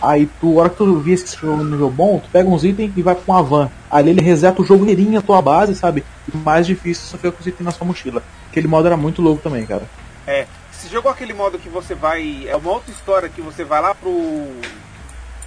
[0.00, 2.48] Aí tu, a hora que tu via que você chegou no nível bom, tu pega
[2.48, 3.70] uns itens e vai pra uma van.
[3.90, 6.04] Ali ele reseta o jogo inteirinho a tua base, sabe?
[6.32, 8.22] E mais difícil é só fica com os itens na sua mochila.
[8.50, 9.84] Aquele modo era muito louco também, cara.
[10.26, 10.46] É.
[10.70, 12.46] Você jogou aquele modo que você vai.
[12.46, 14.10] É uma outra história que você vai lá pro.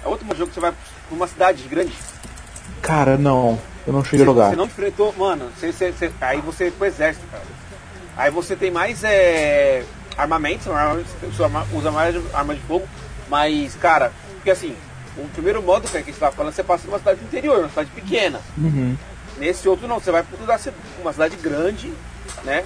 [0.04, 1.92] É outro jogo que você vai pra uma cidade grande.
[2.82, 3.58] Cara, não.
[3.86, 4.50] Eu não cheguei Você, a jogar.
[4.50, 5.46] você não enfrentou, mano.
[5.56, 7.42] Você, você- você- aí você foi pro exército, cara.
[8.16, 9.84] Aí você tem mais é,
[10.16, 10.66] armamentos,
[11.72, 12.86] usa mais arma de fogo,
[13.28, 14.74] mas, cara, porque assim,
[15.16, 17.68] o primeiro modo que a gente tava falando, você passa numa cidade do interior, uma
[17.68, 18.40] cidade pequena.
[18.56, 18.96] Uhum.
[19.38, 20.36] Nesse outro não, você vai pra
[21.00, 21.92] uma cidade- grande,
[22.42, 22.64] né?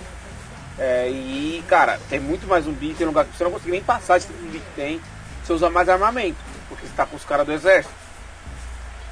[0.79, 4.19] É, e, cara, tem muito mais zumbi, tem lugar que você não consegue nem passar
[4.19, 5.01] de tanto zumbi que tem.
[5.45, 7.95] Você usa mais armamento, porque você tá com os caras do exército.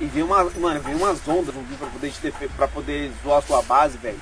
[0.00, 2.12] E vem uma, mano, vem umas ondas zumbi pra poder,
[2.56, 4.18] pra poder zoar a sua base, velho.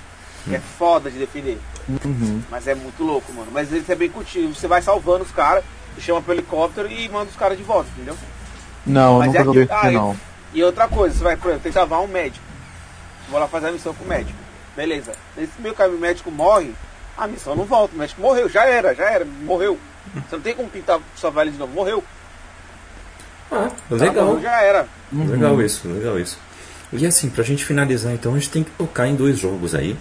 [0.51, 1.59] É foda de defender.
[1.89, 2.43] Uhum.
[2.51, 3.51] Mas é muito louco, mano.
[3.53, 4.55] Mas ele é bem contigo.
[4.55, 5.65] Você vai salvando os caras,
[5.99, 8.17] chama pro helicóptero e manda os caras de volta, entendeu?
[8.87, 10.17] Não, eu Mas nunca é joguei ah, não.
[10.53, 12.45] E outra coisa, você vai, por exemplo, tem que salvar um médico.
[13.31, 14.39] Vou lá fazer a missão com o médico.
[14.77, 15.13] Beleza.
[15.37, 16.73] Nesse meio caminho o médico morre,
[17.17, 17.95] a missão não volta.
[17.95, 19.79] O médico morreu, já era, já era, morreu.
[20.15, 22.03] Você não tem como pintar salvar ele de novo, morreu.
[23.53, 24.25] Ah, Tá, legal.
[24.27, 24.87] morreu, já era.
[25.13, 26.39] Legal isso, legal isso.
[26.93, 29.97] E assim, pra gente finalizar então, a gente tem que tocar em dois jogos aí,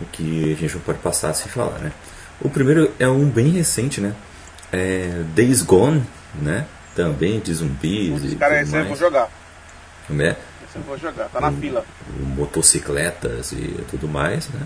[0.00, 1.92] o que a gente não pode passar sem falar, né?
[2.40, 4.14] O primeiro é um bem recente, né?
[4.72, 6.02] É Days Gone,
[6.40, 6.66] né?
[6.96, 9.28] Também de zumbis Os e caras esse eu vou mais, jogar.
[10.08, 10.36] né?
[10.68, 11.84] Esse eu vou jogar, tá na fila.
[12.36, 14.60] Motocicletas e tudo mais, né?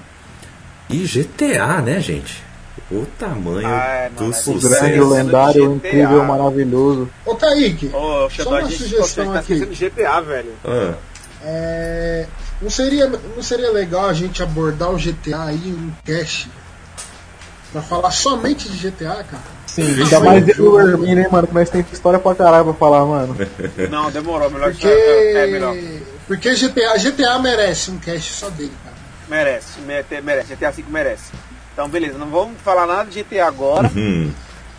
[0.89, 2.45] E GTA, né, gente?
[2.91, 5.89] O tamanho Ah, é, do é O Sucesso grande, o lendário, o GTA.
[5.89, 7.09] incrível, o maravilhoso.
[7.25, 9.67] Ô Kaique, Ô, Só uma sugestão tá aqui.
[9.67, 10.53] GTA, velho.
[10.65, 10.95] Ah,
[11.43, 12.27] é,
[12.63, 16.51] não, seria, não seria legal a gente abordar o GTA aí em um cast
[17.73, 19.56] pra falar somente de GTA, cara?
[19.77, 20.55] Sim, ainda mais eu
[20.91, 23.37] e o hein, mano, que nós temos história pra caralho pra falar, mano.
[23.91, 25.77] Não, demorou, melhor Porque, é melhor.
[26.27, 28.97] porque GTA, GTA merece um cast só dele, cara.
[29.29, 31.33] Merece, mere- merece, GTA V merece.
[31.73, 33.91] Então, beleza, não vamos falar nada de GTA agora.
[33.95, 34.31] hum,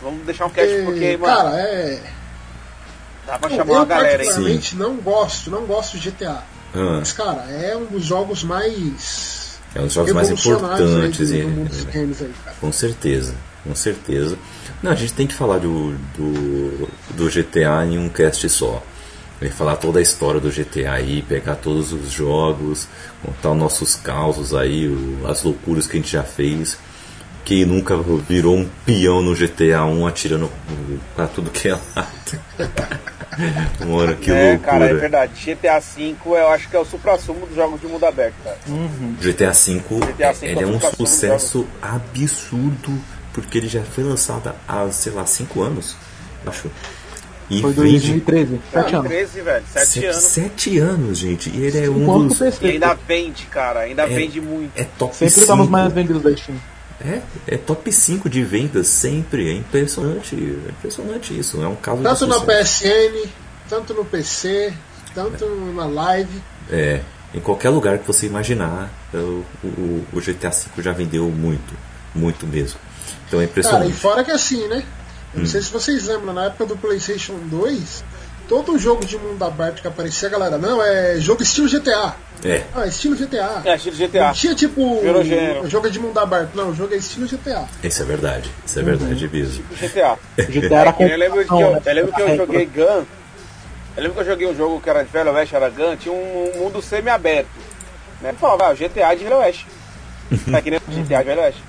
[0.01, 1.99] Vamos deixar um cast porque, mano, cara, é.
[3.25, 4.29] dá pra Eu, chamar uma galera, hein?
[4.29, 6.43] particularmente não gosto, não gosto de GTA.
[6.73, 9.59] ah, Mas, cara, é um dos jogos mais.
[9.75, 11.29] é um dos jogos mais aí importantes.
[11.29, 12.55] do, e- dos games aí, cara.
[12.59, 14.37] Com certeza, com certeza.
[14.81, 18.81] Não, a gente tem que falar do, do, do GTA em um cast só.
[19.39, 22.87] Que falar toda a história do GTA aí, pegar todos os jogos,
[23.23, 26.77] contar os nossos causos aí, o- as loucuras que a gente já fez.
[27.45, 27.95] Quem nunca
[28.27, 30.51] virou um peão no GTA 1 atirando
[31.15, 32.39] pra tudo que é lado.
[33.87, 34.71] Mano, que é, loucura.
[34.71, 35.31] cara, é verdade.
[35.45, 38.57] GTA V eu acho que é o supra-sumo dos jogos de mundo aberto, cara.
[39.21, 39.79] GTA V,
[40.13, 42.99] GTA V ele é é um sucesso sucesso absurdo,
[43.41, 45.95] porque ele já foi lançado há, sei lá, 5 anos,
[46.45, 46.69] acho.
[47.49, 49.07] E Foi vende 2013, sete Ah, anos.
[49.09, 50.17] 13, velho, 7 se- anos.
[50.23, 51.49] sete anos, gente.
[51.49, 52.39] E ele é um dos.
[52.61, 54.07] E ainda vende, cara, ainda É.
[54.07, 54.71] vende muito.
[54.75, 55.71] É top Sempre tá nos 5.
[55.71, 56.57] mais vendidos da Steam.
[56.99, 59.47] É, é top 5 de vendas, sempre.
[59.49, 60.35] É impressionante.
[60.35, 61.61] É impressionante isso.
[61.63, 62.39] É um caso Tanto de na.
[62.41, 63.29] PSN,
[63.69, 64.73] tanto no PC,
[65.15, 66.41] tanto na live.
[66.69, 66.99] É,
[67.33, 71.73] em qualquer lugar que você imaginar, é, o, o, o GTA V já vendeu muito.
[72.13, 72.77] Muito mesmo.
[73.27, 73.93] Então é Cara, e impressionante.
[73.93, 74.83] fora que assim, né?
[75.33, 75.43] Eu Hum.
[75.43, 78.03] não sei se vocês lembram, na época do PlayStation 2,
[78.47, 82.15] todo jogo de mundo aberto que aparecia, a galera, não, é jogo estilo GTA.
[82.45, 83.61] É, Ah, é estilo GTA.
[83.65, 84.27] É, estilo GTA.
[84.27, 87.67] Não tinha tipo Virou jogo de mundo aberto, não, o jogo é estilo GTA.
[87.83, 88.49] isso é verdade.
[88.65, 89.63] Isso é verdade mesmo.
[89.75, 90.17] GTA.
[90.37, 93.05] GTA era É que eu lembro que eu, eu lembro que eu joguei Gun.
[93.97, 96.13] Eu lembro que eu joguei um jogo que era de Velho Oeste, era Gun, tinha
[96.13, 97.49] um, um mundo semi-aberto.
[98.21, 98.29] Né?
[98.29, 99.65] Eu falava, ah, GTA de Velho Oeste.
[100.51, 101.63] Tá que nem GTA de Velho Oeste.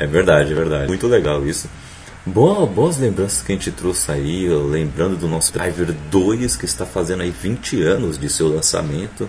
[0.00, 0.88] É verdade, é verdade.
[0.88, 1.68] Muito legal isso.
[2.24, 6.86] Boa, boas lembranças que a gente trouxe aí, lembrando do nosso Driver 2, que está
[6.86, 9.28] fazendo aí 20 anos de seu lançamento.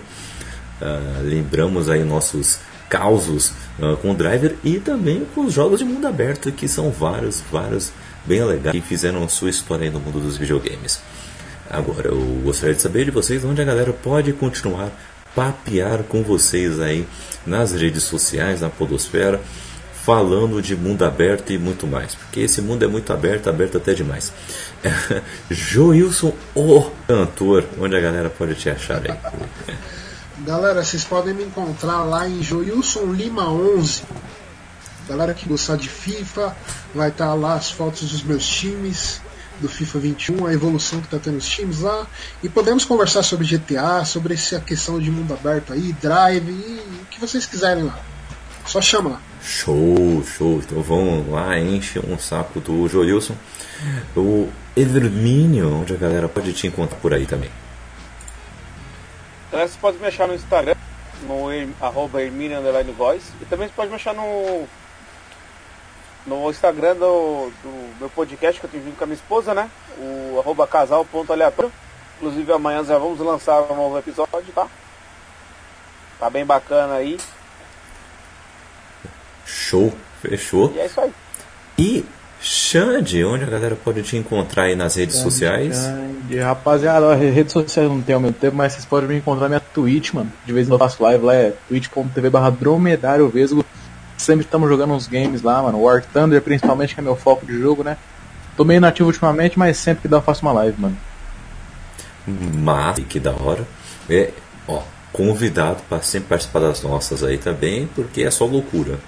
[0.80, 2.58] Ah, lembramos aí nossos
[2.88, 3.52] causos
[3.82, 7.42] ah, com o Driver e também com os jogos de mundo aberto, que são vários,
[7.52, 7.92] vários
[8.24, 11.02] bem legais e fizeram a sua história aí no mundo dos videogames.
[11.68, 14.90] Agora, eu gostaria de saber de vocês onde a galera pode continuar
[15.34, 17.06] papear com vocês aí
[17.46, 19.40] nas redes sociais, na Podosfera.
[20.04, 22.14] Falando de mundo aberto e muito mais.
[22.14, 24.32] Porque esse mundo é muito aberto, aberto até demais.
[25.48, 29.16] Joilson, o cantor, onde a galera pode te achar aí?
[30.38, 34.02] Galera, vocês podem me encontrar lá em Joilson Lima 11.
[35.08, 36.56] Galera que gostar de FIFA,
[36.94, 39.20] vai estar lá as fotos dos meus times
[39.60, 42.06] do FIFA 21, a evolução que está tendo os times lá.
[42.42, 47.06] E podemos conversar sobre GTA, sobre essa questão de mundo aberto aí, drive e o
[47.06, 48.00] que vocês quiserem lá.
[48.66, 49.31] Só chama lá.
[49.42, 50.58] Show, show.
[50.58, 53.34] Então vamos lá, enche um saco do Joilson.
[54.16, 57.50] O Evermínio, onde a galera pode te encontrar por aí também.
[59.50, 60.76] Você pode me achar no Instagram,
[61.22, 61.48] no
[61.80, 62.58] arroba Hermínio
[62.96, 63.32] Voice.
[63.40, 64.66] E também você pode me achar no,
[66.26, 69.68] no Instagram do, do meu podcast que eu tenho vindo com a minha esposa, né?
[69.98, 71.72] O arroba casal.aleatório.
[72.16, 74.68] Inclusive amanhã já vamos lançar um novo episódio, tá?
[76.18, 77.18] Tá bem bacana aí.
[79.52, 79.92] Show,
[80.22, 80.72] fechou.
[80.74, 81.12] E é isso aí.
[81.78, 82.04] E
[82.40, 85.76] Xande, onde a galera pode te encontrar aí nas redes Xande, sociais?
[85.76, 86.38] Xande.
[86.38, 89.60] Rapaziada, redes sociais não tem ao mesmo tempo, mas vocês podem me encontrar na minha
[89.60, 90.32] Twitch, mano.
[90.44, 93.64] De vez em quando eu faço live lá, é twitch.tv barra dromedário vesgo.
[94.16, 95.82] Sempre estamos jogando uns games lá, mano.
[95.82, 97.96] War Thunder, principalmente, que é meu foco de jogo, né?
[98.56, 100.96] Tô meio inativo ultimamente, mas sempre que dá eu faço uma live, mano.
[102.26, 103.66] Mas, que da hora.
[104.10, 104.30] É,
[104.66, 104.82] ó,
[105.12, 108.98] convidado para sempre participar das nossas aí também, porque é só loucura.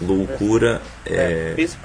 [0.00, 1.54] Loucura é.
[1.56, 1.76] Vê se,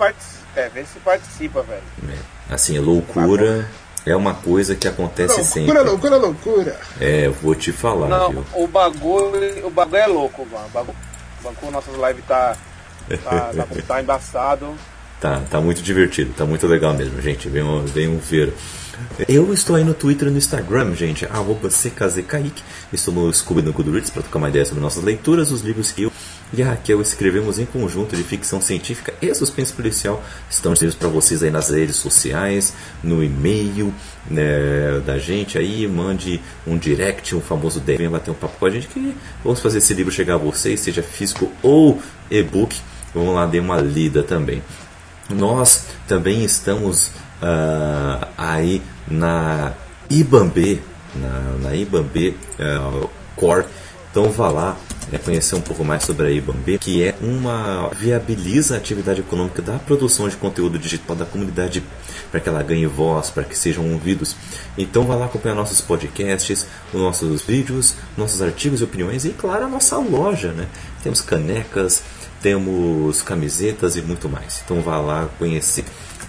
[0.56, 1.82] é, vê se participa, velho.
[2.10, 3.68] é, assim, loucura
[4.06, 5.74] é uma coisa que acontece sempre.
[5.74, 6.80] Loucura, loucura, loucura.
[7.00, 8.46] É, eu vou te falar, Não, viu?
[8.54, 10.66] o bagulho, o bagulho é louco, mano.
[10.66, 10.98] O bagulho,
[11.40, 12.58] o bagulho nossas lives tá,
[13.24, 14.76] tá, tá, tá embaçado.
[15.20, 17.50] Tá, tá muito divertido, tá muito legal mesmo, gente.
[17.50, 18.54] Venham, venham ver.
[19.28, 22.64] Eu estou aí no Twitter e no Instagram, gente, arroba CKZKaique.
[22.92, 26.04] Estou no Scooby no Goodreads para trocar uma ideia sobre nossas leituras, os livros que
[26.04, 26.09] eu
[26.52, 30.24] e a Raquel escrevemos em conjunto de ficção científica e suspense policial.
[30.50, 32.74] Estão disponíveis para vocês aí nas redes sociais,
[33.04, 33.94] no e-mail
[34.30, 35.88] né, da gente aí.
[35.88, 39.78] Mande um direct, um famoso DM, bater um papo com a gente que vamos fazer
[39.78, 42.76] esse livro chegar a vocês, seja físico ou e-book.
[43.14, 44.64] Vamos lá, dar uma lida também.
[45.30, 49.74] Nós também estamos ah, aí na
[50.10, 50.82] Ibambe,
[51.16, 53.66] na, na Ibambe ah, Core.
[54.12, 54.78] Então vá lá
[55.12, 59.62] é, conhecer um pouco mais sobre a Ibambe, que é uma viabiliza a atividade econômica
[59.62, 61.84] da produção de conteúdo digital da comunidade
[62.32, 64.36] para que ela ganhe voz, para que sejam ouvidos.
[64.78, 69.66] Então vá lá acompanhar nossos podcasts, os nossos vídeos, nossos artigos e opiniões e claro
[69.66, 70.68] a nossa loja, né?
[71.02, 72.04] Temos canecas,
[72.42, 74.62] temos camisetas e muito mais.
[74.64, 75.86] Então vá lá conhecer.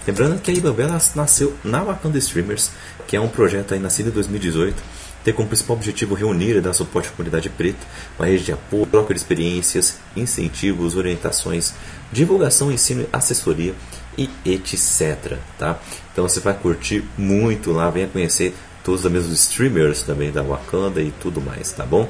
[0.07, 2.71] Lembrando que a Ibambela nasceu na Wakanda Streamers,
[3.07, 4.81] que é um projeto aí nascido em 2018,
[5.23, 7.85] tem como principal objetivo reunir e dar suporte à comunidade preta,
[8.17, 11.73] uma rede de apoio, troca de experiências, incentivos, orientações,
[12.11, 13.73] divulgação, ensino, assessoria
[14.17, 15.37] e etc.
[15.57, 15.79] Tá?
[16.11, 21.01] Então você vai curtir muito lá, venha conhecer todos os mesmos streamers também da Wakanda
[21.01, 22.09] e tudo mais, tá bom?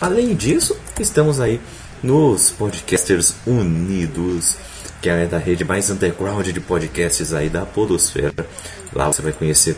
[0.00, 1.60] Além disso, estamos aí
[2.02, 4.56] nos Podcasters Unidos,
[5.00, 8.46] que é da rede mais underground de podcasts aí da Podosfera.
[8.92, 9.76] Lá você vai conhecer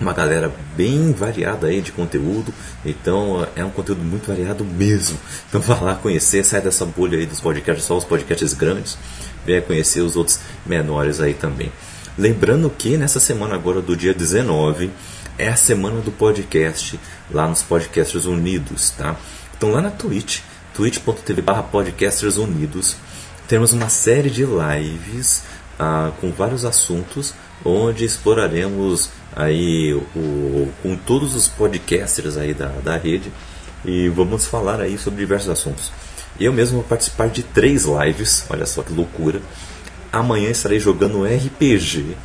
[0.00, 2.52] uma galera bem variada aí de conteúdo,
[2.84, 5.18] então é um conteúdo muito variado mesmo.
[5.48, 8.96] Então vá lá conhecer, sai dessa bolha aí dos podcasts, só os podcasts grandes,
[9.44, 11.70] venha conhecer os outros menores aí também.
[12.16, 14.90] Lembrando que nessa semana agora do dia 19
[15.38, 16.98] é a semana do podcast
[17.30, 19.16] lá nos Podcasters Unidos, tá?
[19.56, 20.40] Então lá na Twitch,
[20.74, 22.96] twitch.tv barra Podcasters Unidos,
[23.46, 25.42] temos uma série de lives
[25.78, 27.34] ah, com vários assuntos
[27.64, 33.32] onde exploraremos aí o, com todos os podcasters aí da, da rede
[33.84, 35.92] e vamos falar aí sobre diversos assuntos.
[36.38, 39.40] Eu mesmo vou participar de três lives, olha só que loucura.
[40.12, 42.16] Amanhã estarei jogando RPG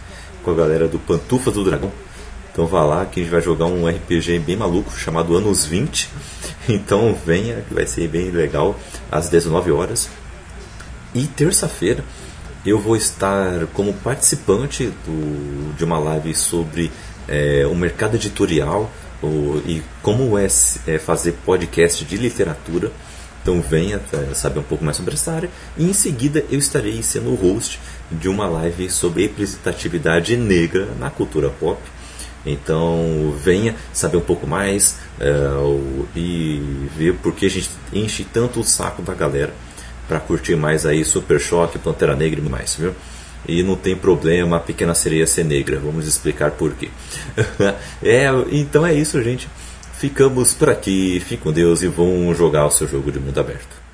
[0.44, 1.92] com a galera do Pantufa do Dragão.
[2.52, 6.10] Então vá lá que a gente vai jogar um RPG bem maluco chamado Anos 20.
[6.68, 8.76] Então venha que vai ser bem legal
[9.12, 10.10] às 19 horas.
[11.14, 12.04] E terça-feira
[12.66, 16.92] eu vou estar como participante do, de uma live sobre
[17.28, 18.92] é, o mercado editorial
[19.22, 20.48] o, e como é,
[20.88, 22.92] é, fazer podcast de literatura.
[23.42, 25.50] Então venha é, saber um pouco mais sobre essa área.
[25.78, 27.80] E em seguida eu estarei sendo o host
[28.12, 31.80] de uma live sobre representatividade negra na cultura pop.
[32.44, 35.30] Então venha saber um pouco mais é,
[36.16, 39.54] e ver por que a gente enche tanto o saco da galera
[40.08, 42.94] para curtir mais aí Super Choque, Pantera Negra e mais, viu?
[43.48, 46.90] E não tem problema a Pequena Sereia ser negra, vamos explicar por quê.
[48.02, 49.48] é, então é isso, gente.
[49.94, 53.85] Ficamos por aqui, fique com Deus e vão jogar o seu jogo de mundo aberto.